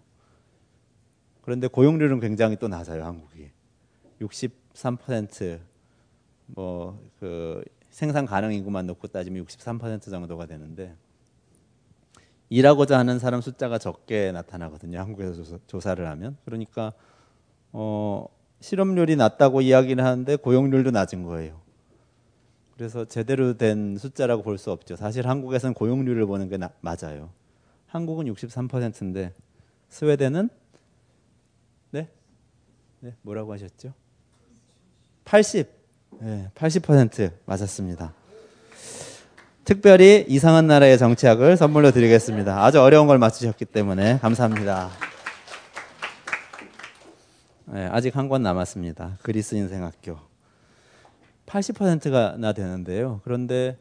그런데 1.42 1.68
고용률은 1.68 2.18
굉장히 2.18 2.56
또 2.56 2.66
낮아요, 2.66 3.04
한국이. 3.04 3.50
63% 4.20 5.69
뭐 6.54 7.10
그 7.20 7.62
생산 7.90 8.24
가능 8.24 8.52
인구만 8.52 8.86
놓고 8.86 9.08
따지면 9.08 9.44
63% 9.44 10.10
정도가 10.10 10.46
되는데 10.46 10.96
일하고자 12.48 12.98
하는 12.98 13.18
사람 13.18 13.40
숫자가 13.40 13.78
적게 13.78 14.32
나타나거든요. 14.32 14.98
한국에서 14.98 15.58
조사, 15.66 15.94
를 15.94 16.08
하면. 16.08 16.36
그러니까 16.44 16.92
어 17.72 18.26
실업률이 18.60 19.16
낮다고 19.16 19.60
이야기를 19.60 20.02
하는데 20.04 20.36
고용률도 20.36 20.90
낮은 20.90 21.22
거예요. 21.24 21.60
그래서 22.76 23.04
제대로 23.04 23.56
된 23.56 23.96
숫자라고 23.98 24.42
볼 24.42 24.56
수 24.58 24.72
없죠. 24.72 24.96
사실 24.96 25.28
한국에서는 25.28 25.74
고용률을 25.74 26.26
보는 26.26 26.48
게 26.48 26.56
나, 26.56 26.70
맞아요. 26.80 27.30
한국은 27.86 28.26
63%인데 28.26 29.34
스웨덴은 29.88 30.48
네? 31.90 32.08
네, 33.00 33.14
뭐라고 33.22 33.52
하셨죠? 33.52 33.92
80. 35.24 35.79
네, 36.18 36.50
80% 36.54 37.32
맞았습니다. 37.46 38.12
특별히 39.64 40.24
이상한 40.28 40.66
나라의 40.66 40.98
정치학을 40.98 41.56
선물로 41.56 41.92
드리겠습니다. 41.92 42.64
아주 42.64 42.80
어려운 42.80 43.06
걸 43.06 43.18
맞추셨기 43.18 43.64
때문에 43.66 44.18
감사합니다. 44.18 44.90
네, 47.66 47.86
아직 47.86 48.16
한 48.16 48.28
권 48.28 48.42
남았습니다. 48.42 49.18
그리스 49.22 49.54
인생학교. 49.54 50.18
80%가 51.46 52.36
나 52.38 52.52
되는데요. 52.52 53.20
그런데 53.24 53.78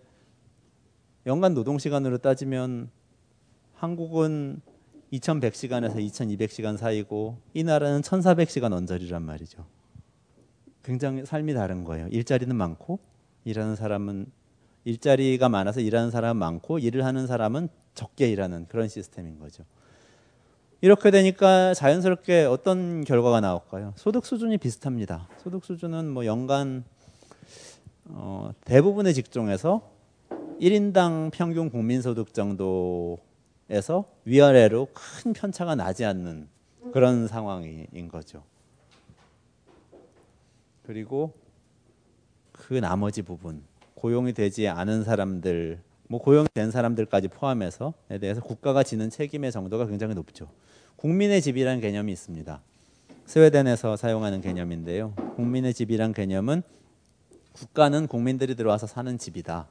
연간 1.25 1.53
노동 1.53 1.77
시간으로 1.79 2.17
따지면 2.19 2.89
한국은 3.73 4.61
2100시간에서 5.13 5.95
2200시간 5.97 6.77
사이고 6.77 7.37
이 7.53 7.63
나라는 7.63 8.01
1400시간 8.01 8.73
언저리란 8.73 9.23
말이죠. 9.23 9.65
굉장히 10.83 11.25
삶이 11.25 11.53
다른 11.53 11.83
거예요. 11.83 12.07
일자리는 12.07 12.55
많고 12.55 12.99
일하는 13.45 13.75
사람은 13.75 14.27
일자리가 14.85 15.49
많아서 15.49 15.81
일하는 15.81 16.11
사람은 16.11 16.39
많고 16.39 16.79
일을 16.79 17.05
하는 17.05 17.27
사람은 17.27 17.69
적게 17.93 18.29
일하는 18.29 18.65
그런 18.67 18.87
시스템인 18.87 19.39
거죠. 19.39 19.63
이렇게 20.81 21.11
되니까 21.11 21.73
자연스럽게 21.73 22.45
어떤 22.45 23.03
결과가 23.03 23.41
나올까요? 23.41 23.93
소득 23.97 24.25
수준이 24.25 24.57
비슷합니다. 24.57 25.27
소득 25.37 25.65
수준은 25.65 26.09
뭐 26.09 26.25
연간 26.25 26.85
어, 28.05 28.51
대부분의 28.63 29.13
직종에서 29.13 29.81
1인당 30.61 31.31
평균 31.31 31.69
국민소득 31.69 32.33
정도에서 32.33 34.05
위아래로 34.25 34.87
큰 34.93 35.33
편차가 35.33 35.75
나지 35.75 36.05
않는 36.05 36.47
그런 36.93 37.27
상황인 37.27 38.07
거죠. 38.09 38.43
그리고 40.89 41.35
그 42.51 42.73
나머지 42.73 43.21
부분 43.21 43.61
고용이 43.93 44.33
되지 44.33 44.67
않은 44.67 45.03
사람들, 45.03 45.83
뭐 46.07 46.19
고용이 46.19 46.47
된 46.51 46.71
사람들까지 46.71 47.27
포함해서에 47.27 48.17
대해서 48.19 48.41
국가가 48.41 48.81
지는 48.81 49.11
책임의 49.11 49.51
정도가 49.51 49.85
굉장히 49.85 50.15
높죠. 50.15 50.49
국민의 50.95 51.43
집이라는 51.43 51.79
개념이 51.79 52.11
있습니다. 52.11 52.59
스웨덴에서 53.27 53.97
사용하는 53.97 54.41
개념인데요. 54.41 55.13
국민의 55.35 55.75
집이란 55.75 56.11
개념은 56.11 56.63
국가는 57.51 58.07
국민들이 58.07 58.55
들어와서 58.55 58.87
사는 58.87 59.15
집이다. 59.15 59.67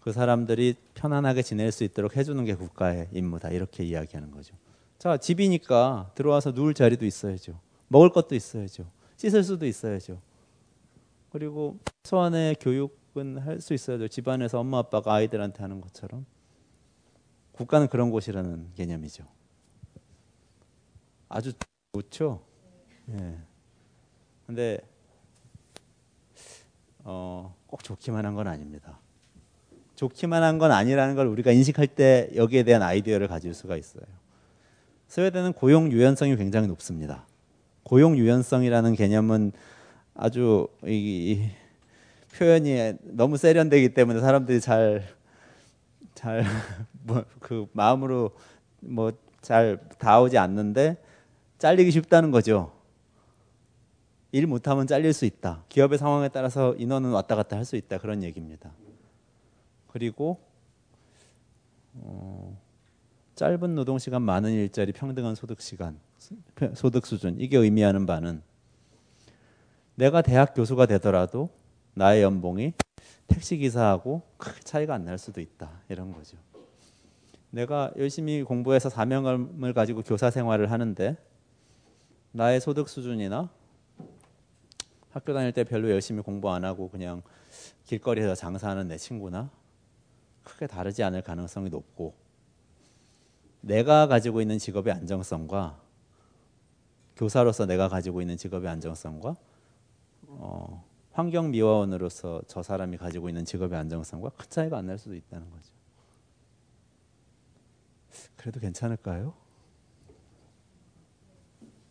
그 0.00 0.10
사람들이 0.10 0.74
편안하게 0.94 1.42
지낼 1.42 1.70
수 1.70 1.84
있도록 1.84 2.16
해주는 2.16 2.42
게 2.46 2.54
국가의 2.54 3.08
임무다. 3.12 3.50
이렇게 3.50 3.84
이야기하는 3.84 4.30
거죠. 4.30 4.54
자, 4.98 5.18
집이니까 5.18 6.12
들어와서 6.14 6.52
누울 6.52 6.72
자리도 6.72 7.04
있어야죠. 7.04 7.60
먹을 7.88 8.08
것도 8.08 8.34
있어야죠. 8.34 8.86
씻을 9.22 9.44
수도 9.44 9.66
있어야죠. 9.66 10.20
그리고 11.30 11.78
소안의 12.02 12.56
교육은 12.60 13.38
할 13.38 13.60
수 13.60 13.72
있어야죠. 13.72 14.08
집안에서 14.08 14.58
엄마 14.58 14.78
아빠가 14.78 15.14
아이들한테 15.14 15.62
하는 15.62 15.80
것처럼. 15.80 16.26
국가는 17.52 17.86
그런 17.86 18.10
곳이라는 18.10 18.72
개념이죠. 18.74 19.24
아주 21.28 21.52
좋죠. 21.94 22.42
예. 23.10 23.38
근데 24.46 24.78
어, 27.04 27.54
꼭 27.68 27.84
좋기만 27.84 28.26
한 28.26 28.34
건 28.34 28.48
아닙니다. 28.48 28.98
좋기만 29.94 30.42
한 30.42 30.58
건 30.58 30.72
아니라는 30.72 31.14
걸 31.14 31.28
우리가 31.28 31.52
인식할 31.52 31.86
때 31.86 32.28
여기에 32.34 32.64
대한 32.64 32.82
아이디어를 32.82 33.28
가질 33.28 33.54
수가 33.54 33.76
있어요. 33.76 34.02
스웨덴은 35.06 35.52
고용 35.52 35.92
유연성이 35.92 36.34
굉장히 36.36 36.66
높습니다. 36.66 37.24
고용 37.84 38.16
유연성이라는 38.16 38.94
개념은 38.94 39.52
아주 40.14 40.68
이, 40.86 40.92
이 41.32 41.50
표현이 42.36 42.94
너무 43.02 43.36
세련되기 43.36 43.94
때문에 43.94 44.20
사람들이 44.20 44.60
잘 44.60 45.22
잘 46.14 46.44
뭐 47.04 47.24
그 47.40 47.66
마음으로 47.72 48.30
뭐잘 48.80 49.78
닿아오지 49.98 50.38
않는데 50.38 50.96
잘리기 51.58 51.90
쉽다는 51.90 52.30
거죠. 52.30 52.72
일 54.30 54.46
못하면 54.46 54.86
잘릴 54.86 55.12
수 55.12 55.24
있다. 55.24 55.64
기업의 55.68 55.98
상황에 55.98 56.28
따라서 56.28 56.74
인원은 56.76 57.10
왔다 57.10 57.36
갔다 57.36 57.56
할 57.56 57.64
수 57.64 57.76
있다. 57.76 57.98
그런 57.98 58.22
얘기입니다. 58.22 58.72
그리고 59.88 60.40
어, 61.94 62.58
짧은 63.42 63.74
노동 63.74 63.98
시간, 63.98 64.22
많은 64.22 64.52
일자리, 64.52 64.92
평등한 64.92 65.34
소득 65.34 65.60
시간, 65.60 65.98
소득 66.74 67.04
수준 67.04 67.40
이게 67.40 67.56
의미하는 67.58 68.06
바는 68.06 68.40
내가 69.96 70.22
대학 70.22 70.54
교수가 70.54 70.86
되더라도 70.86 71.50
나의 71.94 72.22
연봉이 72.22 72.72
택시 73.26 73.56
기사하고 73.56 74.22
크게 74.36 74.60
차이가 74.60 74.94
안 74.94 75.04
날 75.04 75.18
수도 75.18 75.40
있다 75.40 75.80
이런 75.88 76.12
거죠. 76.12 76.38
내가 77.50 77.90
열심히 77.96 78.44
공부해서 78.44 78.88
사명을 78.88 79.72
가지고 79.74 80.02
교사 80.02 80.30
생활을 80.30 80.70
하는데 80.70 81.16
나의 82.30 82.60
소득 82.60 82.88
수준이나 82.88 83.50
학교 85.10 85.34
다닐 85.34 85.50
때 85.50 85.64
별로 85.64 85.90
열심히 85.90 86.22
공부 86.22 86.48
안 86.52 86.64
하고 86.64 86.88
그냥 86.88 87.22
길거리에서 87.86 88.36
장사하는 88.36 88.86
내 88.86 88.96
친구나 88.96 89.50
크게 90.44 90.68
다르지 90.68 91.02
않을 91.02 91.22
가능성이 91.22 91.70
높고 91.70 92.21
내가 93.62 94.06
가지고 94.06 94.40
있는 94.40 94.58
직업의 94.58 94.92
안정성과 94.92 95.80
교사로서 97.16 97.66
내가 97.66 97.88
가지고 97.88 98.20
있는 98.20 98.36
직업의 98.36 98.68
안정성과 98.68 99.36
어, 100.28 100.84
환경 101.12 101.50
미화원으로서 101.50 102.42
저 102.46 102.62
사람이 102.62 102.96
가지고 102.96 103.28
있는 103.28 103.44
직업의 103.44 103.78
안정성과 103.78 104.30
큰 104.30 104.46
차이가 104.48 104.78
안 104.78 104.86
날 104.86 104.98
수도 104.98 105.14
있다는 105.14 105.48
거죠. 105.50 105.72
그래도 108.36 108.60
괜찮을까요? 108.60 109.34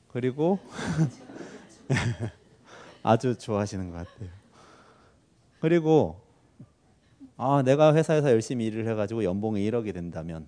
그리고 0.10 0.60
아주 3.03 3.38
좋아하시는 3.38 3.89
것 3.91 3.97
같아요. 3.97 4.29
그리고 5.62 6.19
아 7.38 7.62
내가 7.63 7.93
회사에서 7.96 8.29
열심히 8.31 8.65
일을 8.65 8.87
해가지고 8.89 9.23
연봉이 9.23 9.62
1억이 9.69 9.93
된다면 9.93 10.48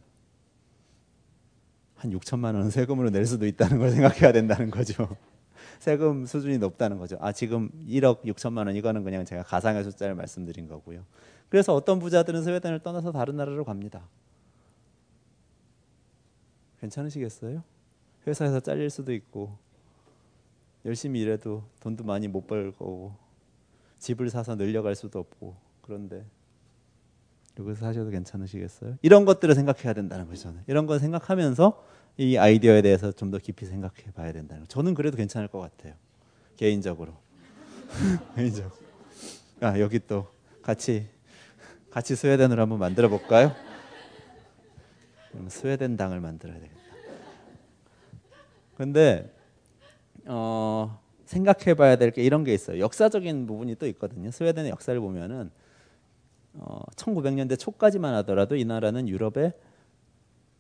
한 2.03 2.11
6천만 2.11 2.53
원은 2.53 2.69
세금으로 2.69 3.09
낼 3.11 3.25
수도 3.25 3.47
있다는 3.47 3.79
걸 3.79 3.89
생각해야 3.89 4.33
된다는 4.33 4.69
거죠. 4.69 5.15
세금 5.79 6.25
수준이 6.25 6.57
높다는 6.57 6.97
거죠. 6.97 7.17
아 7.21 7.31
지금 7.31 7.69
1억 7.87 8.23
6천만 8.25 8.67
원 8.67 8.75
이거는 8.75 9.03
그냥 9.05 9.23
제가 9.23 9.43
가상의 9.43 9.85
숫자를 9.85 10.13
말씀드린 10.13 10.67
거고요. 10.67 11.05
그래서 11.47 11.73
어떤 11.73 11.99
부자들은 11.99 12.43
스웨덴을 12.43 12.79
떠나서 12.79 13.13
다른 13.13 13.37
나라로 13.37 13.63
갑니다. 13.63 14.01
괜찮으시겠어요? 16.81 17.63
회사에서 18.27 18.59
잘릴 18.59 18.89
수도 18.89 19.13
있고 19.13 19.57
열심히 20.85 21.21
일해도 21.21 21.63
돈도 21.79 22.03
많이 22.03 22.27
못 22.27 22.47
벌 22.47 22.73
거고 22.73 23.15
집을 23.99 24.29
사서 24.29 24.55
늘려갈 24.55 24.95
수도 24.95 25.19
없고 25.19 25.55
그런데 25.81 26.25
여기서 27.59 27.79
사셔도 27.85 28.09
괜찮으시겠어요? 28.09 28.97
이런 29.01 29.25
것들을 29.25 29.53
생각해야 29.55 29.93
된다는 29.93 30.27
거죠. 30.27 30.53
이런 30.67 30.85
걸 30.87 30.99
생각하면서 30.99 31.83
이 32.17 32.37
아이디어에 32.37 32.81
대해서 32.81 33.11
좀 33.11 33.31
더 33.31 33.37
깊이 33.37 33.65
생각해 33.65 34.11
봐야 34.15 34.31
된다는 34.31 34.63
거. 34.63 34.67
저는 34.67 34.93
그래도 34.93 35.17
괜찮을 35.17 35.47
것 35.47 35.59
같아요. 35.59 35.93
개인적으로. 36.57 37.13
개인적으로. 38.35 38.71
아, 39.61 39.79
여기 39.79 39.99
또 39.99 40.27
같이 40.61 41.07
같이 41.89 42.15
스웨덴으로 42.15 42.61
한번 42.61 42.79
만들어 42.79 43.07
볼까요? 43.09 43.51
스웨덴 45.47 45.95
당을 45.97 46.19
만들어야 46.19 46.55
되겠다. 46.59 46.75
근데 48.77 49.31
어, 50.25 50.99
생각해 51.25 51.73
봐야 51.75 51.95
될 51.95 52.11
게 52.11 52.23
이런 52.23 52.43
게 52.43 52.53
있어요. 52.53 52.79
역사적인 52.79 53.45
부분이 53.47 53.75
또 53.75 53.87
있거든요. 53.87 54.31
스웨덴의 54.31 54.71
역사를 54.71 54.99
보면은 54.99 55.51
어, 56.55 56.79
1900년대 56.95 57.57
초까지만 57.57 58.13
하더라도 58.15 58.55
이 58.55 58.65
나라는 58.65 59.07
유럽의 59.09 59.53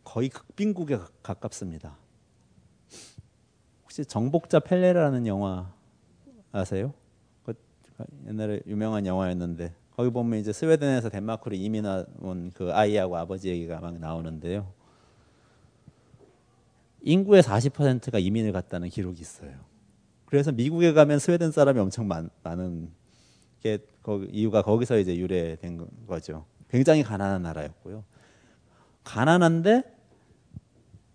거의 0.03 0.29
극빈국에 0.29 0.97
가- 0.97 1.07
가깝습니다. 1.21 1.97
혹시 3.83 4.05
정복자 4.05 4.59
펠레라는 4.61 5.27
영화 5.27 5.71
아세요? 6.51 6.93
그 7.45 7.53
옛날에 8.27 8.61
유명한 8.65 9.05
영화였는데 9.05 9.73
거기 9.95 10.09
보면 10.09 10.39
이제 10.39 10.51
스웨덴에서 10.51 11.09
덴마크로 11.09 11.55
이민 11.55 11.85
온 11.85 12.51
그 12.53 12.73
아이하고 12.73 13.15
아버지 13.17 13.49
얘기가 13.49 13.79
막 13.79 13.97
나오는데요. 13.99 14.71
인구의 17.01 17.43
40%가 17.43 18.17
이민을 18.19 18.51
갔다는 18.53 18.89
기록이 18.89 19.21
있어요. 19.21 19.51
그래서 20.25 20.51
미국에 20.51 20.93
가면 20.93 21.19
스웨덴 21.19 21.51
사람이 21.51 21.79
엄청 21.79 22.07
많, 22.07 22.29
많은 22.43 22.89
게 23.61 23.79
거, 24.03 24.21
이유가 24.31 24.61
거기서 24.61 24.99
이제 24.99 25.15
유래된 25.17 25.77
거- 25.77 25.87
거죠. 26.07 26.45
굉장히 26.69 27.03
가난한 27.03 27.41
나라였고요. 27.43 28.03
가난한데 29.03 29.83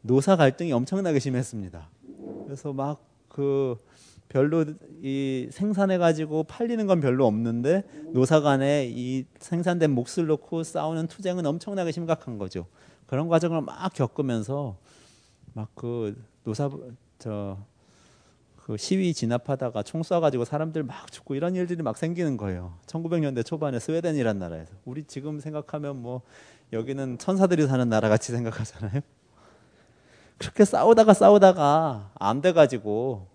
노사 0.03 0.37
갈등이 0.37 0.73
엄청나게 0.73 1.19
심했습니다. 1.19 1.89
그래서 2.45 2.73
막 2.73 3.07
그 3.29 3.77
별로 4.29 4.65
이 5.01 5.47
생산해 5.53 5.97
가지고 5.99 6.43
팔리는 6.43 6.85
건 6.89 6.99
별로 7.01 7.25
없는데 7.27 7.85
노사 8.13 8.41
간에 8.41 8.89
이 8.91 9.25
생산된 9.39 9.93
몫을 9.93 10.27
놓고 10.27 10.65
싸우는 10.65 11.07
투쟁은 11.07 11.47
엄청나게 11.47 11.93
심각한 11.93 12.37
거죠. 12.37 12.67
그런 13.07 13.29
과정을 13.29 13.61
막 13.61 13.93
겪으면서 13.95 14.77
막 15.55 15.69
그 15.77 16.21
노사 16.43 16.69
저 17.21 17.59
그 18.69 18.77
시위 18.77 19.15
진압하다가 19.15 19.83
총 19.83 20.03
쏴가지고 20.03 20.45
사람들 20.45 20.83
막 20.83 21.11
죽고 21.11 21.35
이런 21.35 21.57
일들이 21.57 21.83
막 21.83 21.97
생기는 21.97 22.37
거예요. 22.37 22.75
1900년대 22.85 23.43
초반에 23.43 23.79
스웨덴이란 23.79 24.39
나라에서 24.39 24.75
우리 24.85 25.05
지금 25.05 25.41
생각하면 25.41 26.03
뭐 26.03 26.21
여기는 26.75 27.17
천사들이 27.17 27.67
사는 27.67 27.89
나라 27.89 28.11
같이 28.11 28.31
생각하잖아요. 28.31 29.01
그렇게 30.37 30.67
싸우다가 30.67 31.15
싸우다가 31.15 32.11
안 32.15 32.43
돼가지고 32.43 33.27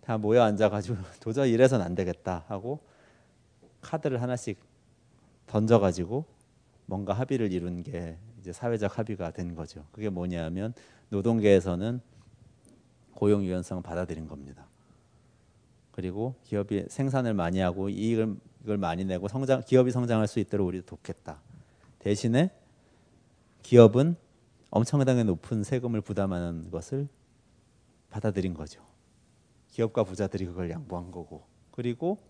다 0.00 0.16
모여 0.16 0.42
앉아가지고 0.44 0.96
도저히 1.20 1.52
이래선 1.52 1.82
안 1.82 1.94
되겠다 1.94 2.46
하고 2.48 2.80
카드를 3.82 4.22
하나씩 4.22 4.58
던져가지고 5.46 6.24
뭔가 6.86 7.12
합의를 7.12 7.52
이룬 7.52 7.82
게 7.82 8.16
이제 8.40 8.54
사회적 8.54 8.98
합의가 8.98 9.30
된 9.30 9.54
거죠. 9.54 9.84
그게 9.92 10.08
뭐냐면 10.08 10.72
노동계에서는 11.10 12.00
고용 13.18 13.44
유연성을 13.44 13.82
받아들인 13.82 14.28
겁니다. 14.28 14.68
그리고 15.90 16.36
기업이 16.44 16.84
생산을 16.88 17.34
많이 17.34 17.58
하고 17.58 17.88
이익을 17.88 18.36
이걸 18.62 18.78
많이 18.78 19.04
내고 19.04 19.26
성장 19.26 19.60
기업이 19.66 19.90
성장할 19.90 20.28
수 20.28 20.38
있도록 20.38 20.68
우리 20.68 20.82
돕겠다. 20.82 21.40
대신에 21.98 22.52
기업은 23.64 24.14
엄청나게 24.70 25.24
높은 25.24 25.64
세금을 25.64 26.00
부담하는 26.00 26.70
것을 26.70 27.08
받아들인 28.08 28.54
거죠. 28.54 28.86
기업과 29.72 30.04
부자들이 30.04 30.46
그걸 30.46 30.70
양보한 30.70 31.10
거고 31.10 31.42
그리고 31.72 32.22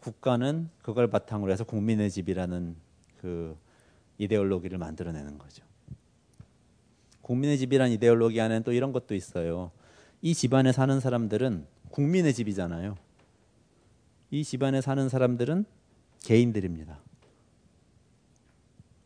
국가는 0.00 0.70
그걸 0.80 1.10
바탕으로 1.10 1.52
해서 1.52 1.62
국민의 1.64 2.10
집이라는 2.10 2.74
그 3.18 3.54
이데올로기를 4.16 4.78
만들어내는 4.78 5.36
거죠. 5.36 5.62
국민의 7.24 7.58
집이라는 7.58 7.92
이데올로기 7.94 8.40
안에는 8.40 8.62
또 8.64 8.72
이런 8.72 8.92
것도 8.92 9.14
있어요. 9.14 9.72
이 10.20 10.34
집안에 10.34 10.72
사는 10.72 11.00
사람들은 11.00 11.66
국민의 11.90 12.34
집이잖아요. 12.34 12.96
이 14.30 14.44
집안에 14.44 14.80
사는 14.80 15.08
사람들은 15.08 15.64
개인들입니다. 16.22 17.00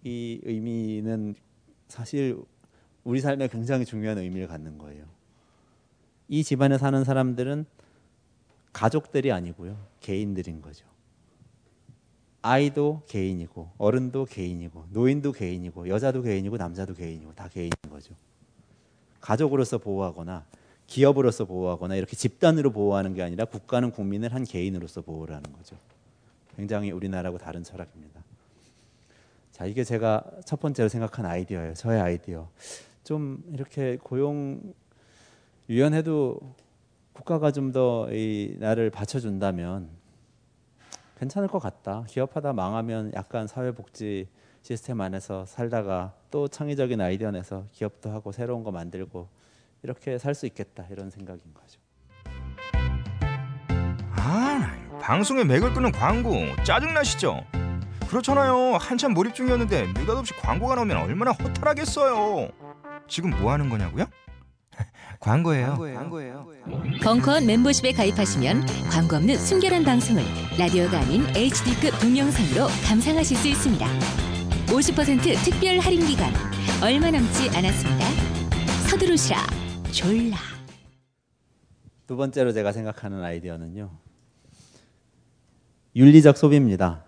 이 0.04 0.40
의미는 0.42 1.34
사실 1.86 2.36
우리 3.04 3.20
삶에 3.20 3.48
굉장히 3.48 3.84
중요한 3.84 4.18
의미를 4.18 4.48
갖는 4.48 4.78
거예요. 4.78 5.04
이 6.28 6.42
집안에 6.42 6.76
사는 6.76 7.04
사람들은 7.04 7.66
가족들이 8.72 9.30
아니고요. 9.32 9.78
개인들인 10.00 10.60
거죠. 10.60 10.86
아이도 12.43 13.03
개인이고 13.09 13.70
어른도 13.78 14.24
개인이고 14.24 14.86
노인도 14.91 15.32
개인이고 15.32 15.89
여자도 15.89 16.22
개인이고 16.22 16.57
남자도 16.57 16.95
개인이고 16.95 17.34
다 17.34 17.49
개인인 17.49 17.72
거죠. 17.91 18.14
가족으로서 19.20 19.78
보호하거나 19.78 20.45
기업으로서 20.86 21.45
보호하거나 21.45 21.97
이렇게 21.97 22.16
집단으로 22.16 22.70
보호하는 22.70 23.14
게 23.14 23.22
아니라 23.22 23.45
국가는 23.45 23.91
국민을 23.91 24.32
한 24.34 24.45
개인으로서 24.45 25.03
보호를 25.03 25.34
하는 25.34 25.53
거죠. 25.53 25.76
굉장히 26.57 26.91
우리나라하고 26.93 27.39
다른 27.39 27.62
철학입니다. 27.62 28.22
자, 29.53 29.66
이게 29.66 29.84
제가 29.84 30.24
첫 30.45 30.61
번째로 30.61 30.89
생각한 30.89 31.26
아이디어예요. 31.26 31.74
저의 31.74 32.01
아이디어. 32.01 32.49
좀 33.05 33.43
이렇게 33.53 33.97
고용 33.97 34.72
유연해도 35.68 36.41
국가가 37.12 37.51
좀 37.51 37.72
더 37.72 38.09
이 38.12 38.57
나를 38.59 38.91
받쳐준다면 38.91 39.89
괜찮을 41.18 41.48
것 41.48 41.58
같다. 41.58 42.04
기업하다 42.08 42.52
망하면 42.52 43.12
약간 43.14 43.46
사회복지 43.46 44.28
시스템 44.62 45.00
안에서 45.00 45.46
살다가 45.46 46.14
또 46.30 46.48
창의적인 46.48 47.00
아이디어 47.00 47.30
내서 47.30 47.64
기업도 47.72 48.10
하고 48.10 48.32
새로운 48.32 48.62
거 48.64 48.70
만들고 48.70 49.28
이렇게 49.82 50.18
살 50.18 50.34
수 50.34 50.46
있겠다 50.46 50.84
이런 50.90 51.10
생각인 51.10 51.42
거죠. 51.54 51.80
아, 54.16 54.98
방송에 55.00 55.44
맥을 55.44 55.72
끄는 55.72 55.92
광고 55.92 56.30
짜증 56.64 56.92
나시죠? 56.94 57.40
그렇잖아요. 58.08 58.76
한참 58.76 59.12
몰입 59.14 59.34
중이었는데 59.34 59.88
느닷없이 59.92 60.34
광고가 60.34 60.74
나오면 60.76 60.96
얼마나 60.98 61.32
허탈하겠어요. 61.32 62.48
지금 63.06 63.30
뭐 63.30 63.52
하는 63.52 63.68
거냐고요? 63.68 64.06
광고예요. 65.20 65.76
광고예요. 65.78 66.46
벙커원 67.02 67.46
멤버십에 67.46 67.92
가입하시면 67.92 68.66
광고 68.90 69.16
없는 69.16 69.36
순결한 69.36 69.82
방송을 69.84 70.22
라디오가 70.58 71.00
아닌 71.00 71.22
HD급 71.34 71.98
동영상으로 72.00 72.68
감상하실 72.86 73.36
수 73.36 73.48
있습니다. 73.48 73.86
50% 74.66 75.44
특별 75.44 75.78
할인 75.78 76.06
기간 76.06 76.32
얼마 76.82 77.10
남지 77.10 77.48
않았습니다. 77.50 78.06
서두르시라 78.88 79.38
졸라. 79.92 80.36
두 82.06 82.16
번째로 82.16 82.52
제가 82.52 82.72
생각하는 82.72 83.22
아이디어는요. 83.22 83.90
윤리적 85.96 86.36
소비입니다. 86.36 87.04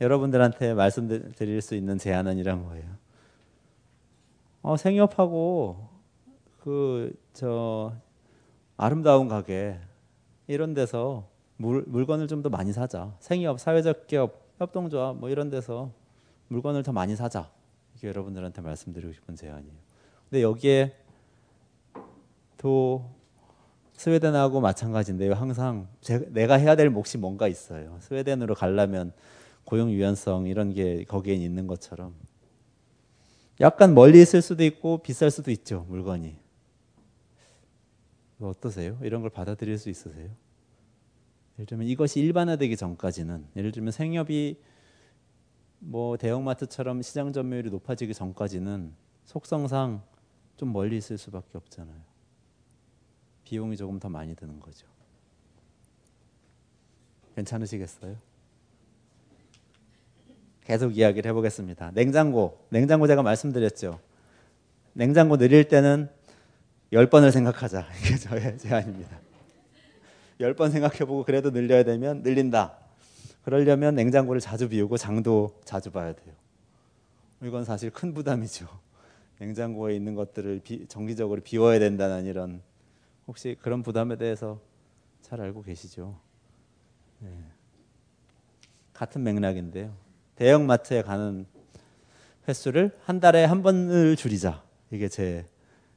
여러분들한테 0.00 0.72
말씀드릴 0.72 1.60
수 1.60 1.74
있는 1.74 1.98
제안은 1.98 2.38
이런 2.38 2.64
거예요. 2.64 2.84
어, 4.62 4.76
생협하고 4.78 5.89
그 6.60 7.12
저 7.32 7.92
아름다운 8.76 9.28
가게 9.28 9.78
이런 10.46 10.74
데서 10.74 11.28
물, 11.56 11.84
물건을 11.86 12.28
좀 12.28 12.42
더 12.42 12.48
많이 12.50 12.72
사자. 12.72 13.14
생협, 13.20 13.60
사회적 13.60 14.06
기업, 14.06 14.42
협동조합 14.58 15.16
뭐 15.16 15.28
이런 15.30 15.50
데서 15.50 15.92
물건을 16.48 16.82
더 16.82 16.92
많이 16.92 17.16
사자. 17.16 17.50
이게 17.96 18.08
여러분들한테 18.08 18.62
말씀드리고 18.62 19.12
싶은 19.12 19.36
제안이에요. 19.36 19.74
근데 20.28 20.42
여기에 20.42 20.96
또 22.56 23.04
스웨덴하고 23.94 24.60
마찬가지인데요. 24.60 25.34
항상 25.34 25.88
제, 26.00 26.18
내가 26.32 26.54
해야 26.54 26.76
될 26.76 26.88
몫이 26.90 27.18
뭔가 27.18 27.48
있어요. 27.48 27.98
스웨덴으로 28.00 28.54
가려면 28.54 29.12
고용 29.64 29.90
유연성 29.90 30.46
이런 30.46 30.72
게 30.72 31.04
거기에 31.04 31.34
있는 31.34 31.66
것처럼 31.66 32.14
약간 33.60 33.94
멀리 33.94 34.22
있을 34.22 34.40
수도 34.42 34.64
있고 34.64 34.98
비쌀 34.98 35.30
수도 35.30 35.50
있죠 35.50 35.84
물건이. 35.88 36.36
어떠세요? 38.48 38.98
이런 39.02 39.20
걸 39.20 39.30
받아들일 39.30 39.78
수 39.78 39.90
있으세요? 39.90 40.30
예를 41.58 41.66
들면 41.66 41.86
이것이 41.86 42.20
일반화되기 42.20 42.76
전까지는 42.76 43.46
예를 43.56 43.72
들면 43.72 43.92
생협이 43.92 44.58
뭐 45.80 46.16
대형마트처럼 46.16 47.02
시장 47.02 47.32
점유율이 47.32 47.70
높아지기 47.70 48.14
전까지는 48.14 48.94
속성상 49.24 50.02
좀 50.56 50.72
멀리 50.72 50.96
있을 50.96 51.18
수밖에 51.18 51.56
없잖아요. 51.58 52.00
비용이 53.44 53.76
조금 53.76 53.98
더 53.98 54.08
많이 54.08 54.34
드는 54.34 54.60
거죠. 54.60 54.86
괜찮으시겠어요? 57.34 58.16
계속 60.64 60.96
이야기를 60.96 61.28
해보겠습니다. 61.30 61.92
냉장고, 61.92 62.64
냉장고 62.70 63.06
제가 63.06 63.22
말씀드렸죠. 63.22 63.98
냉장고 64.92 65.36
늘릴 65.36 65.66
때는 65.68 66.08
열 66.92 67.08
번을 67.08 67.30
생각하자. 67.32 67.86
이게 68.02 68.16
저의 68.16 68.58
제안입니다. 68.58 69.18
열번 70.40 70.70
생각해보고 70.70 71.24
그래도 71.24 71.50
늘려야 71.50 71.84
되면 71.84 72.22
늘린다. 72.22 72.76
그러려면 73.42 73.94
냉장고를 73.94 74.40
자주 74.40 74.68
비우고 74.68 74.96
장도 74.96 75.60
자주 75.64 75.90
봐야 75.90 76.12
돼요. 76.12 76.34
이건 77.42 77.64
사실 77.64 77.90
큰 77.90 78.12
부담이죠. 78.12 78.66
냉장고에 79.38 79.94
있는 79.94 80.14
것들을 80.14 80.60
비, 80.62 80.86
정기적으로 80.86 81.40
비워야 81.42 81.78
된다는 81.78 82.26
이런 82.26 82.62
혹시 83.26 83.56
그런 83.60 83.82
부담에 83.82 84.16
대해서 84.16 84.60
잘 85.22 85.40
알고 85.40 85.62
계시죠? 85.62 86.18
네. 87.20 87.30
같은 88.92 89.22
맥락인데요. 89.22 89.94
대형 90.36 90.66
마트에 90.66 91.02
가는 91.02 91.46
횟수를 92.48 92.98
한 93.04 93.20
달에 93.20 93.44
한 93.44 93.62
번을 93.62 94.16
줄이자. 94.16 94.62
이게 94.90 95.08
제 95.08 95.46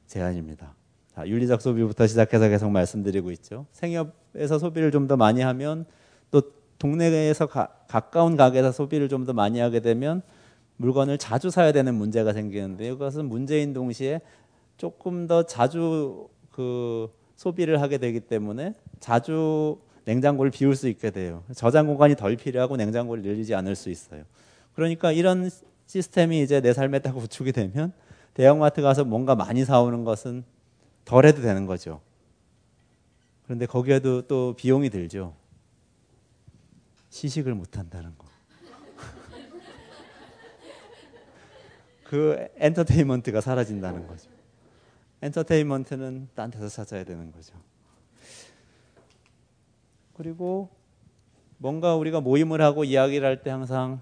제안입니다. 0.06 0.74
자, 1.14 1.26
윤리적 1.26 1.60
소비부터 1.62 2.06
시작해서 2.06 2.48
계속 2.48 2.70
말씀드리고 2.70 3.30
있죠. 3.32 3.66
생협에서 3.72 4.58
소비를 4.58 4.90
좀 4.90 5.06
더 5.06 5.16
많이 5.16 5.40
하면 5.42 5.84
또 6.30 6.42
동네에서 6.78 7.46
가, 7.46 7.68
가까운 7.88 8.36
가게에서 8.36 8.72
소비를 8.72 9.08
좀 9.08 9.24
더 9.26 9.32
많이 9.32 9.60
하게 9.60 9.80
되면 9.80 10.22
물건을 10.76 11.18
자주 11.18 11.50
사야 11.50 11.70
되는 11.72 11.94
문제가 11.94 12.32
생기는데 12.32 12.88
이것은 12.88 13.26
문제인 13.26 13.72
동시에 13.72 14.20
조금 14.76 15.28
더 15.28 15.44
자주 15.44 16.26
그 16.50 17.08
소비를 17.36 17.80
하게 17.80 17.98
되기 17.98 18.18
때문에 18.20 18.74
자주 18.98 19.78
냉장고를 20.04 20.50
비울 20.50 20.74
수 20.74 20.88
있게 20.88 21.10
돼요. 21.10 21.44
저장 21.54 21.86
공간이 21.86 22.16
덜 22.16 22.34
필요하고 22.36 22.76
냉장고를 22.76 23.22
늘리지 23.22 23.54
않을 23.54 23.76
수 23.76 23.88
있어요. 23.88 24.24
그러니까 24.74 25.12
이런 25.12 25.48
시스템이 25.86 26.42
이제 26.42 26.60
내 26.60 26.72
삶에 26.72 26.98
딱 26.98 27.12
구축이 27.12 27.52
되면 27.52 27.92
대형마트 28.34 28.82
가서 28.82 29.04
뭔가 29.04 29.36
많이 29.36 29.64
사오는 29.64 30.02
것은 30.04 30.42
덜 31.04 31.26
해도 31.26 31.42
되는 31.42 31.66
거죠. 31.66 32.00
그런데 33.44 33.66
거기에도 33.66 34.22
또 34.22 34.54
비용이 34.56 34.90
들죠. 34.90 35.34
시식을 37.10 37.54
못 37.54 37.76
한다는 37.78 38.16
거. 38.16 38.26
그 42.04 42.48
엔터테인먼트가 42.56 43.40
사라진다는 43.40 44.06
거죠. 44.06 44.30
엔터테인먼트는 45.22 46.28
딴 46.34 46.50
데서 46.50 46.68
찾아야 46.68 47.04
되는 47.04 47.32
거죠. 47.32 47.54
그리고 50.14 50.70
뭔가 51.58 51.96
우리가 51.96 52.20
모임을 52.20 52.60
하고 52.60 52.84
이야기를 52.84 53.26
할 53.26 53.42
때 53.42 53.50
항상 53.50 54.00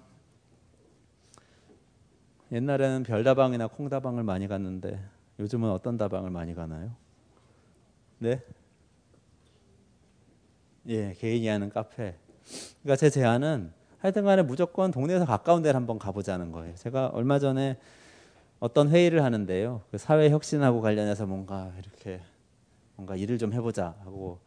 옛날에는 2.50 3.04
별다방이나 3.04 3.66
콩다방을 3.66 4.22
많이 4.24 4.46
갔는데 4.46 5.02
요즘은 5.38 5.70
어떤 5.70 5.96
다방을 5.96 6.30
많이 6.30 6.54
가나요? 6.54 6.94
네? 8.18 8.40
예, 10.88 11.14
개인이 11.14 11.46
하는 11.46 11.68
카페. 11.70 12.16
그러니까 12.82 12.96
제 12.96 13.10
제안은 13.10 13.72
하여튼 13.98 14.24
간에 14.24 14.42
무조건 14.42 14.90
동네에서 14.90 15.24
가까운 15.24 15.62
데를 15.62 15.76
한번 15.76 15.98
가보자는 15.98 16.50
거예요. 16.50 16.74
제가 16.74 17.08
얼마 17.08 17.38
전에 17.38 17.78
어떤 18.58 18.90
회의를 18.90 19.22
하는데요. 19.22 19.82
그 19.90 19.98
사회 19.98 20.30
혁신하고 20.30 20.80
관련해서 20.80 21.26
뭔가 21.26 21.72
이렇게 21.78 22.20
뭔가 22.96 23.16
일을 23.16 23.38
좀 23.38 23.52
해보자 23.52 23.96
하고 24.04 24.38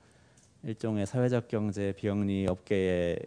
일종의 0.63 1.05
사회적 1.05 1.47
경제 1.47 1.93
비영리 1.93 2.47
업계에 2.47 3.17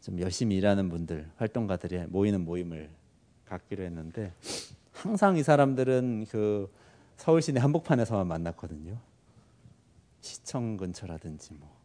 이좀 0.00 0.20
열심히 0.20 0.56
일하는 0.56 0.88
분들 0.88 1.30
활동가들이 1.36 2.06
모이는 2.08 2.44
모임을 2.44 2.88
갖기로 3.44 3.84
했는데 3.84 4.32
항상 5.02 5.36
이 5.36 5.42
사람들은 5.42 6.26
그 6.30 6.72
서울 7.16 7.42
시내 7.42 7.60
한복판에서만 7.60 8.26
만났거든요. 8.26 8.98
시청 10.20 10.76
근처라든지 10.76 11.54
뭐 11.54 11.78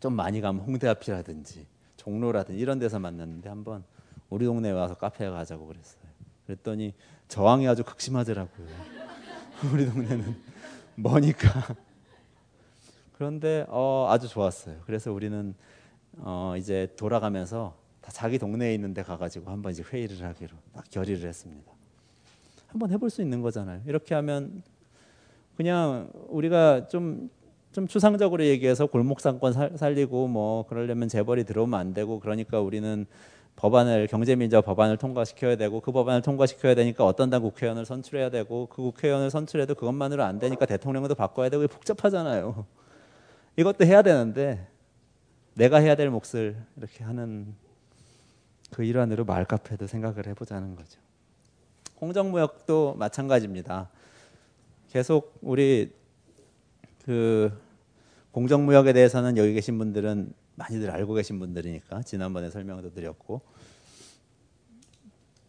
좀 0.00 0.14
많이 0.14 0.40
가면 0.40 0.64
홍대 0.64 0.88
앞이라든지 0.88 1.66
종로라든지 1.96 2.58
이런 2.58 2.78
데서 2.78 2.98
만났는데 2.98 3.48
한번 3.48 3.84
우리 4.30 4.46
동네에 4.46 4.72
와서 4.72 4.94
카페에 4.94 5.28
가자고 5.28 5.66
그랬어요. 5.66 6.02
그랬더니 6.46 6.94
저항이 7.28 7.68
아주 7.68 7.84
극심하더라고요. 7.84 8.66
우리 9.72 9.86
동네는 9.86 10.40
머니까. 10.96 11.76
그런데 13.12 13.66
어, 13.68 14.06
아주 14.08 14.26
좋았어요. 14.26 14.80
그래서 14.86 15.12
우리는 15.12 15.54
어, 16.16 16.54
이제 16.56 16.94
돌아가면서 16.96 17.76
다 18.00 18.10
자기 18.10 18.38
동네에 18.38 18.72
있는 18.74 18.94
데 18.94 19.02
가가지고 19.02 19.50
한번 19.50 19.72
이제 19.72 19.82
회의를 19.82 20.22
하기로 20.24 20.56
딱 20.72 20.88
결의를 20.90 21.28
했습니다. 21.28 21.70
한번 22.70 22.90
해볼 22.90 23.10
수 23.10 23.20
있는 23.20 23.42
거잖아요. 23.42 23.82
이렇게 23.86 24.14
하면 24.14 24.62
그냥 25.56 26.08
우리가 26.28 26.86
좀, 26.88 27.28
좀 27.72 27.86
추상적으로 27.86 28.44
얘기해서 28.44 28.86
골목상권 28.86 29.52
살, 29.52 29.76
살리고 29.76 30.28
뭐 30.28 30.66
그러려면 30.66 31.08
재벌이 31.08 31.44
들어오면 31.44 31.78
안 31.78 31.92
되고 31.92 32.20
그러니까 32.20 32.60
우리는 32.60 33.06
법안을 33.56 34.06
경제민주화 34.06 34.62
법안을 34.62 34.96
통과시켜야 34.96 35.56
되고 35.56 35.80
그 35.80 35.92
법안을 35.92 36.22
통과시켜야 36.22 36.74
되니까 36.74 37.04
어떤 37.04 37.28
당 37.28 37.42
국회의원을 37.42 37.84
선출해야 37.84 38.30
되고 38.30 38.66
그 38.66 38.82
국회의원을 38.82 39.30
선출해도 39.30 39.74
그것만으로 39.74 40.22
안 40.22 40.38
되니까 40.38 40.64
대통령도 40.64 41.14
바꿔야 41.14 41.48
되고 41.50 41.66
복잡하잖아요. 41.66 42.64
이것도 43.56 43.84
해야 43.84 44.02
되는데 44.02 44.66
내가 45.54 45.78
해야 45.78 45.96
될 45.96 46.08
몫을 46.08 46.56
이렇게 46.76 47.04
하는 47.04 47.54
그 48.70 48.84
일환으로 48.84 49.24
마을 49.24 49.44
카페도 49.44 49.88
생각을 49.88 50.28
해보자는 50.28 50.76
거죠. 50.76 51.00
공정무역도 52.00 52.94
마찬가지입니다. 52.98 53.90
계속 54.88 55.36
우리 55.42 55.92
그 57.04 57.52
공정무역에 58.32 58.94
대해서는 58.94 59.36
여기 59.36 59.52
계신 59.52 59.76
분들은 59.76 60.32
많이들 60.54 60.90
알고 60.90 61.12
계신 61.12 61.38
분들이니까 61.38 62.02
지난번에 62.02 62.48
설명도 62.48 62.94
드렸고 62.94 63.42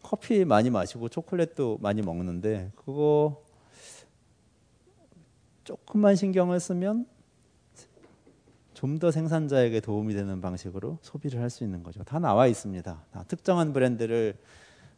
커피 0.02 0.44
많이 0.44 0.68
마시고 0.68 1.08
초콜릿도 1.08 1.78
많이 1.80 2.02
먹는데 2.02 2.70
그거 2.76 3.42
조금만 5.64 6.16
신경을 6.16 6.60
쓰면 6.60 7.06
좀 8.74 8.98
더 8.98 9.10
생산자에게 9.10 9.80
도움이 9.80 10.12
되는 10.12 10.40
방식으로 10.40 10.98
소비를 11.02 11.40
할 11.40 11.48
수 11.48 11.62
있는 11.64 11.82
거죠. 11.82 12.02
다 12.02 12.18
나와 12.18 12.46
있습니다. 12.48 13.04
다 13.12 13.24
특정한 13.28 13.72
브랜드를 13.72 14.36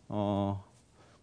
어, 0.08 0.64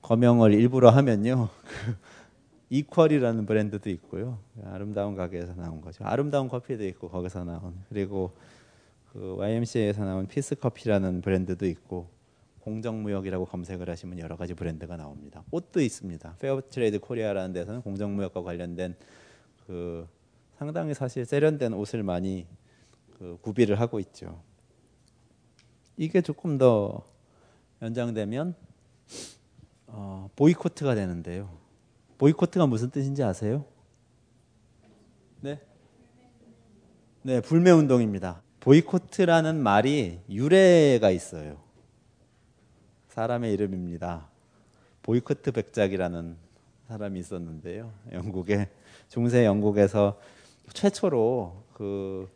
거명을 0.01 0.53
일부러 0.53 0.89
하면요. 0.89 1.49
그 1.63 1.95
이퀄이라는 2.69 3.45
브랜드도 3.45 3.89
있고요. 3.89 4.39
아름다운 4.65 5.15
가게에서 5.15 5.53
나온 5.55 5.81
거죠. 5.81 6.03
아름다운 6.05 6.47
커피도 6.47 6.85
있고 6.85 7.09
거기서 7.09 7.43
나온 7.43 7.75
그리고 7.89 8.31
그 9.11 9.35
YMCA에서 9.37 10.05
나온 10.05 10.25
피스 10.25 10.55
커피라는 10.55 11.21
브랜드도 11.21 11.65
있고 11.67 12.07
공정무역이라고 12.61 13.45
검색을 13.45 13.89
하시면 13.89 14.19
여러 14.19 14.37
가지 14.37 14.53
브랜드가 14.53 14.95
나옵니다. 14.95 15.43
옷도 15.51 15.81
있습니다. 15.81 16.35
페어트레이드 16.39 16.99
코리아라는 16.99 17.53
데서는 17.53 17.81
공정무역과 17.81 18.43
관련된 18.43 18.95
그 19.65 20.07
상당히 20.57 20.93
사실 20.93 21.25
세련된 21.25 21.73
옷을 21.73 22.03
많이 22.03 22.45
그 23.17 23.37
구비를 23.41 23.79
하고 23.79 23.99
있죠. 23.99 24.41
이게 25.97 26.21
조금 26.21 26.57
더 26.57 27.03
연장되면 27.81 28.55
어, 29.93 30.29
boycott가 30.35 30.95
되는데요. 30.95 31.49
boycott가 32.17 32.65
무슨 32.65 32.89
뜻인지 32.89 33.23
아세요? 33.23 33.65
네? 35.41 35.59
네, 37.23 37.41
불매 37.41 37.71
운동입니다. 37.71 38.41
boycott라는 38.61 39.61
말이 39.61 40.19
유래가 40.29 41.09
있어요. 41.09 41.57
사람의 43.09 43.51
이름입니다. 43.53 44.29
보이코트 45.03 45.51
백작이라는 45.51 46.37
사람이 46.87 47.19
있었는데요. 47.19 47.91
영국에 48.13 48.69
중세 49.09 49.45
영국에서 49.45 50.19
최초로 50.73 51.63
그 51.73 52.29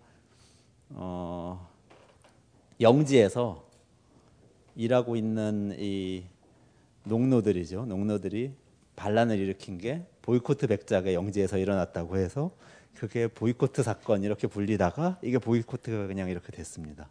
어, 0.90 1.70
영지에서 2.82 3.64
일하고 4.76 5.16
있는 5.16 5.76
이 5.80 6.26
농노들이죠. 7.06 7.86
농노들이 7.86 8.54
반란을 8.96 9.38
일으킨 9.38 9.78
게 9.78 10.06
보이코트 10.22 10.68
백작의 10.68 11.14
영지에서 11.14 11.58
일어났다고 11.58 12.18
해서 12.18 12.52
그게 12.96 13.28
보이코트 13.28 13.84
사건 13.84 14.24
이렇게 14.24 14.48
불리다가 14.48 15.20
이게 15.22 15.38
보이코트가 15.38 16.08
그냥 16.08 16.30
이렇게 16.30 16.52
됐습니다. 16.52 17.10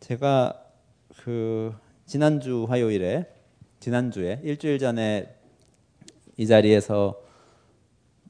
제가 0.00 0.64
그 1.22 1.74
지난주 2.06 2.66
화요일에 2.68 3.32
지난주에 3.80 4.40
일주일 4.42 4.78
전에 4.78 5.36
이 6.36 6.46
자리에서 6.46 7.22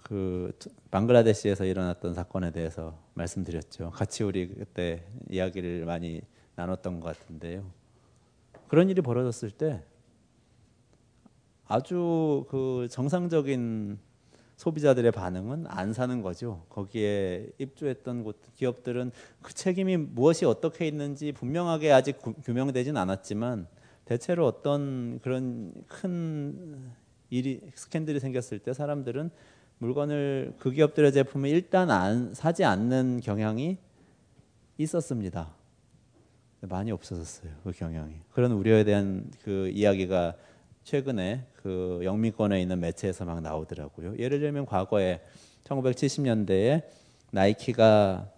그 0.02 0.52
방글라데시에서 0.90 1.64
일어났던 1.64 2.14
사건에 2.14 2.50
대해서 2.50 2.98
말씀드렸죠. 3.14 3.90
같이 3.90 4.24
우리 4.24 4.48
그때 4.48 5.04
이야기를 5.30 5.84
많이 5.84 6.20
나눴던 6.56 7.00
것 7.00 7.16
같은데요. 7.16 7.81
그런 8.72 8.88
일이 8.88 9.02
벌어졌을 9.02 9.50
때 9.50 9.82
아주 11.66 12.46
그 12.48 12.88
정상적인 12.90 13.98
소비자들의 14.56 15.12
반응은 15.12 15.66
안 15.68 15.92
사는 15.92 16.22
거죠. 16.22 16.64
거기에 16.70 17.50
입주했던 17.58 18.24
곳, 18.24 18.40
기업들은 18.54 19.12
그 19.42 19.52
책임이 19.52 19.98
무엇이 19.98 20.46
어떻게 20.46 20.86
있는지 20.86 21.32
분명하게 21.32 21.92
아직 21.92 22.16
구, 22.16 22.32
규명되진 22.32 22.96
않았지만 22.96 23.66
대체로 24.06 24.46
어떤 24.46 25.20
그런 25.20 25.74
큰 25.86 26.92
일이 27.28 27.60
스캔들이 27.74 28.20
생겼을 28.20 28.60
때 28.60 28.72
사람들은 28.72 29.30
물건을 29.80 30.54
그 30.58 30.70
기업들의 30.70 31.12
제품을 31.12 31.50
일단 31.50 31.90
안 31.90 32.32
사지 32.32 32.64
않는 32.64 33.20
경향이 33.20 33.76
있었습니다. 34.78 35.61
많이 36.62 36.92
없어졌어요. 36.92 37.52
그 37.64 37.72
경향이. 37.72 38.14
그런 38.30 38.52
우려에 38.52 38.84
대한 38.84 39.30
그 39.42 39.68
이야기가 39.68 40.34
최근에 40.84 41.46
그 41.56 42.00
영미권에 42.02 42.60
있는 42.60 42.80
매체에서 42.80 43.24
막 43.24 43.40
나오더라고요. 43.40 44.18
예를 44.18 44.40
들면 44.40 44.66
과거에 44.66 45.20
1970년대에 45.64 46.82
나이키가 47.30 48.30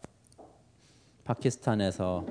파키스탄에서 1.25 2.27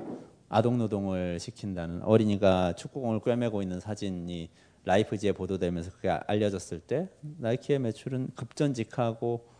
아동 0.48 0.78
노동을 0.78 1.40
시킨다는 1.40 2.02
어린이가 2.02 2.74
축구공을 2.74 3.20
꿰매고 3.20 3.62
있는 3.62 3.80
사진이 3.80 4.50
라이프지에 4.84 5.32
보도되면서 5.32 5.90
그게 5.92 6.10
알려졌을 6.10 6.78
때 6.80 7.08
나이키의 7.38 7.78
매출은 7.80 8.30
급전직하고 8.34 9.53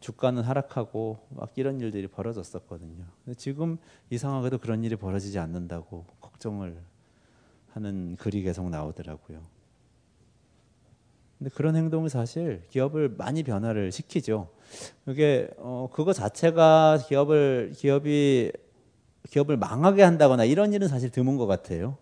주가는 0.00 0.42
하락하고 0.42 1.18
막 1.30 1.50
이런 1.56 1.80
일들이 1.80 2.06
벌어졌었거든요. 2.06 3.04
지금 3.36 3.78
이상하게도 4.10 4.58
그런 4.58 4.84
일이 4.84 4.96
벌어지지 4.96 5.38
않는다고 5.38 6.04
걱정을 6.20 6.80
하는 7.72 8.16
글이 8.16 8.42
계속 8.42 8.68
나오더라고요. 8.70 9.40
근데 11.38 11.50
그런 11.54 11.76
행동이 11.76 12.08
사실 12.08 12.62
기업을 12.68 13.10
많이 13.16 13.42
변화를 13.42 13.92
시키죠. 13.92 14.48
그게 15.04 15.48
어 15.58 15.88
그거 15.92 16.12
자체가 16.12 16.98
기업을 17.06 17.72
기업이 17.76 18.52
기업을 19.28 19.56
망하게 19.56 20.02
한다거나 20.02 20.44
이런 20.44 20.72
일은 20.72 20.88
사실 20.88 21.10
드문 21.10 21.36
것 21.36 21.46
같아요. 21.46 21.96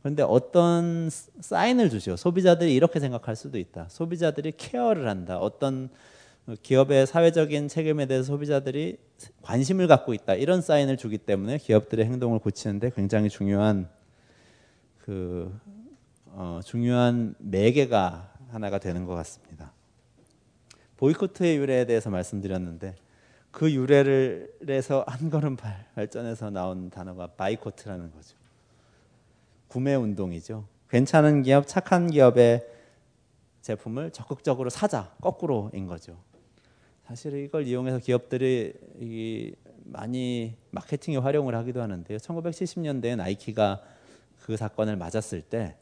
그런데 0.00 0.22
어떤 0.22 1.10
사인을 1.40 1.90
주죠. 1.90 2.16
소비자들이 2.16 2.74
이렇게 2.74 3.00
생각할 3.00 3.36
수도 3.36 3.58
있다. 3.58 3.86
소비자들이 3.88 4.52
케어를 4.56 5.08
한다. 5.08 5.38
어떤 5.38 5.90
기업의 6.62 7.06
사회적인 7.06 7.68
책임에 7.68 8.06
대해서 8.06 8.24
소비자들이 8.24 8.98
관심을 9.42 9.88
갖고 9.88 10.14
있다. 10.14 10.34
이런 10.34 10.60
사인을 10.60 10.96
주기 10.96 11.18
때문에 11.18 11.58
기업들의 11.58 12.04
행동을 12.04 12.38
고치는데 12.38 12.90
굉장히 12.94 13.28
중요한 13.28 13.88
그 14.98 15.52
어, 16.26 16.60
중요한 16.64 17.34
매개가 17.38 18.34
하나가 18.50 18.78
되는 18.78 19.04
것 19.06 19.14
같습니다. 19.14 19.72
보이코트의 20.98 21.56
유래에 21.56 21.84
대해서 21.86 22.10
말씀드렸는데 22.10 22.94
그 23.50 23.72
유래를 23.72 24.52
해서 24.68 25.04
한 25.08 25.30
걸음 25.30 25.56
발전해서 25.94 26.50
나온 26.50 26.90
단어가 26.90 27.26
buycott라는 27.26 28.12
거죠. 28.12 28.36
구매 29.66 29.94
운동이죠. 29.94 30.66
괜찮은 30.90 31.42
기업, 31.42 31.66
착한 31.66 32.10
기업의 32.10 32.66
제품을 33.62 34.10
적극적으로 34.12 34.70
사자, 34.70 35.12
거꾸로인 35.20 35.86
거죠. 35.86 36.16
사실 37.06 37.34
이걸 37.36 37.66
이용해서 37.66 37.98
기업들이 37.98 38.74
많이 39.84 40.56
마케팅에 40.70 41.18
활용을 41.18 41.54
하기도 41.54 41.80
하는데요. 41.80 42.18
1970년대에 42.18 43.16
나이키가 43.16 43.82
그 44.40 44.56
사건을 44.56 44.96
맞았을 44.96 45.42
때 45.42 45.76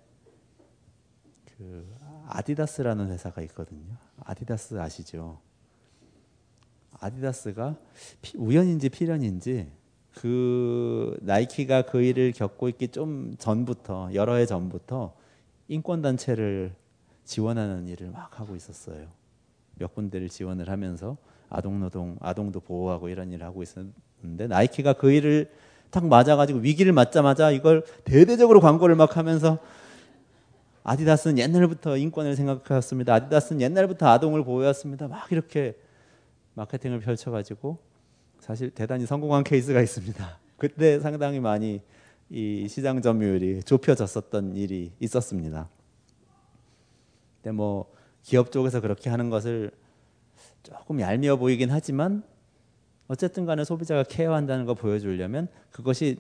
그 1.57 1.87
아디다스라는 2.29 3.11
회사가 3.11 3.43
있거든요. 3.43 3.97
아디다스 4.21 4.81
아시죠? 4.81 5.39
아디다스가 7.01 7.77
우연인지 8.37 8.89
필연인지 8.89 9.71
그 10.15 11.17
나이키가 11.23 11.83
그 11.83 12.03
일을 12.03 12.33
겪고 12.33 12.69
있기 12.71 12.89
좀 12.89 13.35
전부터 13.39 14.11
여러 14.15 14.35
해 14.37 14.47
전부터 14.47 15.15
인권 15.69 16.03
단체를 16.03 16.75
지원하는 17.25 17.89
일을 17.89 18.11
막 18.11 18.39
하고 18.39 18.55
있었어요. 18.57 19.09
몇 19.77 19.95
군데를 19.95 20.29
지원을 20.29 20.69
하면서 20.69 21.17
아동 21.49 21.81
노동, 21.81 22.17
아동도 22.21 22.61
보호하고 22.61 23.09
이런 23.09 23.33
일을 23.33 23.47
하고 23.47 23.63
있었는데 23.63 24.49
나이키가 24.49 24.95
그 24.95 25.13
일을 25.13 25.51
딱 25.91 26.07
맞아가지고 26.07 26.59
위기를 26.61 26.93
맞자마자 26.93 27.51
이걸 27.51 27.85
대대적으로 28.05 28.61
광고를 28.61 28.97
막 28.97 29.17
하면서 29.17 29.59
아디다스는 30.83 31.39
옛날부터 31.39 31.97
인권을 31.97 32.37
생각하였습니다. 32.37 33.15
아디다스는 33.15 33.61
옛날부터 33.61 34.07
아동을 34.09 34.45
보호했습니다. 34.45 35.09
막 35.09 35.31
이렇게 35.33 35.77
마케팅을 36.55 37.01
펼쳐가지고 37.01 37.79
사실 38.41 38.71
대단히 38.71 39.07
성공한 39.07 39.45
케이스가 39.45 39.81
있습니다. 39.81 40.39
그때 40.59 41.01
상당히 41.01 41.41
많이 41.41 41.81
이 42.31 42.67
시장 42.69 43.01
점유율이 43.01 43.63
좁혀졌었던 43.63 44.57
일이 44.57 44.93
있었습니다. 45.01 45.69
근데 47.43 47.53
뭐 47.53 47.91
기업 48.25 48.51
쪽에서 48.51 48.81
그렇게 48.81 49.11
하는 49.11 49.31
것을 49.31 49.71
조금 50.63 50.99
얄미워 51.01 51.37
보이긴 51.37 51.71
하지만 51.71 52.25
어쨌든 53.07 53.45
간에 53.45 53.65
소비자가 53.65 54.03
케어한다는 54.03 54.65
거 54.65 54.75
보여주려면 54.75 55.47
그것이 55.71 56.17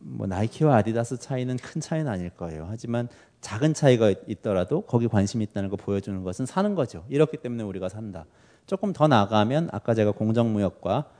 뭐 0.00 0.26
나이키와 0.26 0.76
아디다스 0.78 1.18
차이는 1.18 1.58
큰 1.58 1.80
차이는 1.80 2.10
아닐 2.10 2.30
거예요. 2.30 2.66
하지만 2.68 3.08
작은 3.42 3.74
차이가 3.74 4.12
있더라도 4.26 4.80
거기 4.80 5.06
관심이 5.06 5.44
있다는 5.44 5.68
거 5.68 5.76
보여주는 5.76 6.22
것은 6.24 6.46
사는 6.46 6.74
거죠. 6.74 7.04
이렇기 7.08 7.36
때문에 7.36 7.62
우리가 7.62 7.88
산다. 7.88 8.24
조금 8.66 8.92
더 8.92 9.06
나가면 9.06 9.68
아까 9.72 9.94
제가 9.94 10.12
공정무역과 10.12 11.10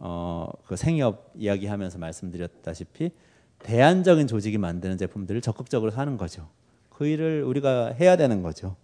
어, 0.00 0.50
그 0.66 0.76
생협 0.76 1.30
이야기하면서 1.36 1.98
말씀드렸다시피 1.98 3.12
대안적인 3.60 4.26
조직이 4.26 4.58
만드는 4.58 4.98
제품들을 4.98 5.40
적극적으로 5.40 5.90
사는 5.90 6.16
거죠. 6.16 6.48
그 6.90 7.06
일을 7.06 7.44
우리가 7.44 7.92
해야 7.92 8.16
되는 8.16 8.42
거죠. 8.42 8.76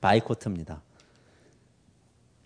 바이코트입니다. 0.00 0.82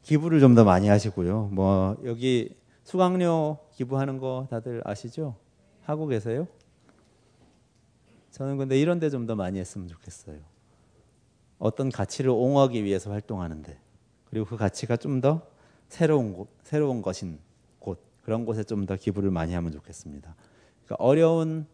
기부를 0.03 0.41
좀 0.41 0.55
더 0.55 0.65
많이 0.65 0.89
하시고요. 0.89 1.49
뭐 1.53 1.97
여기 2.05 2.55
수강료 2.85 3.59
기부하는 3.75 4.19
거 4.19 4.47
다들 4.51 4.83
아시죠? 4.85 5.37
하고 5.85 6.07
계세요? 6.07 6.47
저는 8.31 8.59
근데 8.59 8.81
이런 8.81 8.99
데 9.01 9.11
좀 9.11 9.27
더 9.27 9.35
많이 9.35 9.59
했으면 9.59 9.89
좋겠어요. 9.89 10.39
어떤 11.59 11.91
가치를 11.91 12.31
옹호하기 12.31 12.85
위해서 12.85 13.11
활동하는데 13.11 13.79
그리고 14.31 14.47
그 14.47 14.57
가치가 14.57 14.97
좀 14.97 15.21
더 15.21 15.43
새로운 15.89 16.33
곳, 16.33 16.49
새로운 16.63 17.03
것인 17.03 17.39
곳 17.79 18.01
그런 18.23 18.45
곳에 18.45 18.63
좀 18.65 18.87
더 18.87 18.97
기부를 18.97 19.31
많이 19.31 19.53
하면 19.55 19.73
좋겠습니다. 19.73 20.35
그러니까 20.85 20.97
어려운 21.05 21.67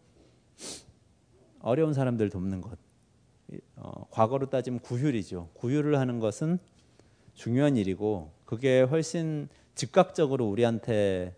어려운 1.61 1.93
사람들 1.95 2.31
돕는 2.31 2.61
것. 2.61 2.79
어, 3.77 4.07
과거로 4.11 4.51
따지면 4.51 4.81
구휼이죠. 4.81 5.51
구휼을 5.55 5.99
하는 5.99 6.21
것은 6.21 6.59
중요한 7.35 7.77
일이고 7.77 8.33
그게 8.45 8.83
훨씬 8.83 9.49
즉각적으로 9.75 10.49
우리한테 10.49 11.35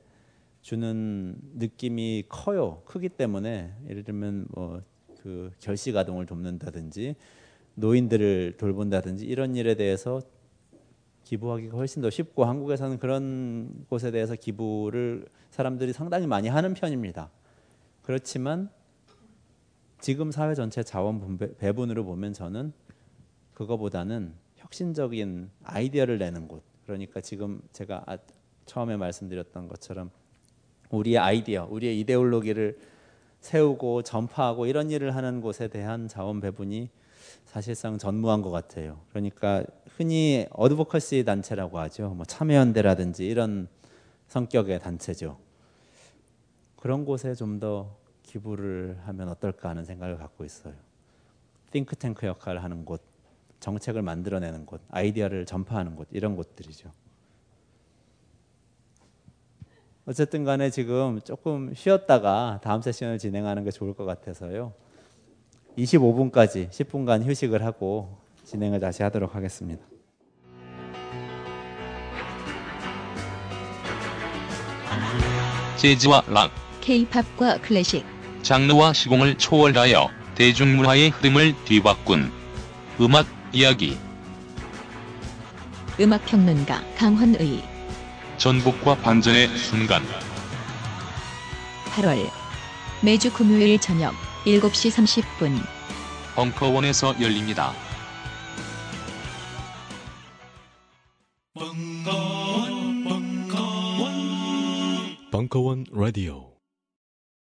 주는 0.62 1.36
느낌이 1.54 2.24
커요. 2.28 2.82
크기 2.84 3.08
때문에 3.08 3.74
예를 3.88 4.04
들면 4.04 4.46
뭐 4.50 4.82
그 5.22 5.50
결식 5.60 5.96
아동을 5.96 6.26
돕는다든지 6.26 7.16
노인들을 7.74 8.56
돌본다든지 8.56 9.26
이런 9.26 9.54
일에 9.56 9.74
대해서 9.74 10.20
기부하기가 11.24 11.76
훨씬 11.76 12.00
더 12.00 12.08
쉽고 12.08 12.44
한국에서는 12.44 12.98
그런 12.98 13.84
곳에 13.88 14.10
대해서 14.10 14.34
기부를 14.34 15.26
사람들이 15.50 15.92
상당히 15.92 16.26
많이 16.26 16.48
하는 16.48 16.72
편입니다. 16.72 17.30
그렇지만 18.02 18.70
지금 20.00 20.30
사회 20.30 20.54
전체 20.54 20.82
자원 20.82 21.38
배분으로 21.58 22.04
보면 22.04 22.32
저는 22.32 22.72
그거보다는 23.54 24.32
혁신적인 24.56 25.50
아이디어를 25.64 26.18
내는 26.18 26.46
곳. 26.46 26.62
그러니까 26.86 27.20
지금 27.20 27.60
제가 27.72 28.04
아, 28.06 28.16
처음에 28.66 28.96
말씀드렸던 28.96 29.68
것처럼 29.68 30.10
우리의 30.90 31.18
아이디어, 31.18 31.66
우리의 31.70 31.98
이데올로기를 32.00 32.78
세우고 33.40 34.02
전파하고 34.02 34.66
이런 34.66 34.90
일을 34.90 35.14
하는 35.14 35.40
곳에 35.40 35.68
대한 35.68 36.08
자원 36.08 36.40
배분이 36.40 36.88
사실상 37.44 37.98
전무한 37.98 38.42
것 38.42 38.50
같아요. 38.50 39.00
그러니까 39.10 39.64
흔히 39.96 40.46
어드보커시 40.50 41.24
단체라고 41.24 41.78
하죠. 41.80 42.10
뭐 42.10 42.24
참여연대라든지 42.24 43.26
이런 43.26 43.68
성격의 44.28 44.78
단체죠. 44.80 45.38
그런 46.76 47.04
곳에 47.04 47.34
좀 47.34 47.58
더 47.58 47.96
기부를 48.28 48.98
하면 49.06 49.28
어떨까 49.28 49.70
하는 49.70 49.84
생각을 49.84 50.18
갖고 50.18 50.44
있어요. 50.44 50.74
띵크탱크 51.72 52.26
역할을 52.26 52.62
하는 52.62 52.84
곳, 52.84 53.02
정책을 53.60 54.02
만들어내는 54.02 54.66
곳, 54.66 54.80
아이디어를 54.90 55.46
전파하는 55.46 55.96
곳 55.96 56.08
이런 56.12 56.36
곳들이죠. 56.36 56.92
어쨌든 60.06 60.44
간에 60.44 60.70
지금 60.70 61.20
조금 61.22 61.74
쉬었다가 61.74 62.60
다음 62.62 62.80
세션을 62.80 63.18
진행하는 63.18 63.64
게 63.64 63.70
좋을 63.70 63.94
것 63.94 64.04
같아서요. 64.04 64.72
25분까지 65.76 66.70
10분간 66.70 67.24
휴식을 67.24 67.64
하고 67.64 68.16
진행을 68.44 68.80
다시 68.80 69.02
하도록 69.02 69.34
하겠습니다. 69.34 69.84
재즈와 75.76 76.24
락, 76.28 76.50
K-팝과 76.80 77.60
클래식, 77.60 78.04
장르와 78.48 78.94
시공을 78.94 79.36
초월하여 79.36 80.08
대중문화의 80.34 81.10
흐름을 81.10 81.54
뒤바꾼 81.66 82.32
음악 82.98 83.26
이야기. 83.52 83.98
음악평론가 86.00 86.82
강헌의 86.96 87.62
전복과 88.38 88.94
반전의 89.02 89.48
순간. 89.48 90.02
8월 91.94 92.30
매주 93.02 93.30
금요일 93.30 93.78
저녁 93.78 94.14
7시 94.46 95.22
30분. 95.38 95.62
벙커원에서 96.34 97.20
열립니다. 97.20 97.74
벙커원 105.30 105.84
라디오 105.92 106.47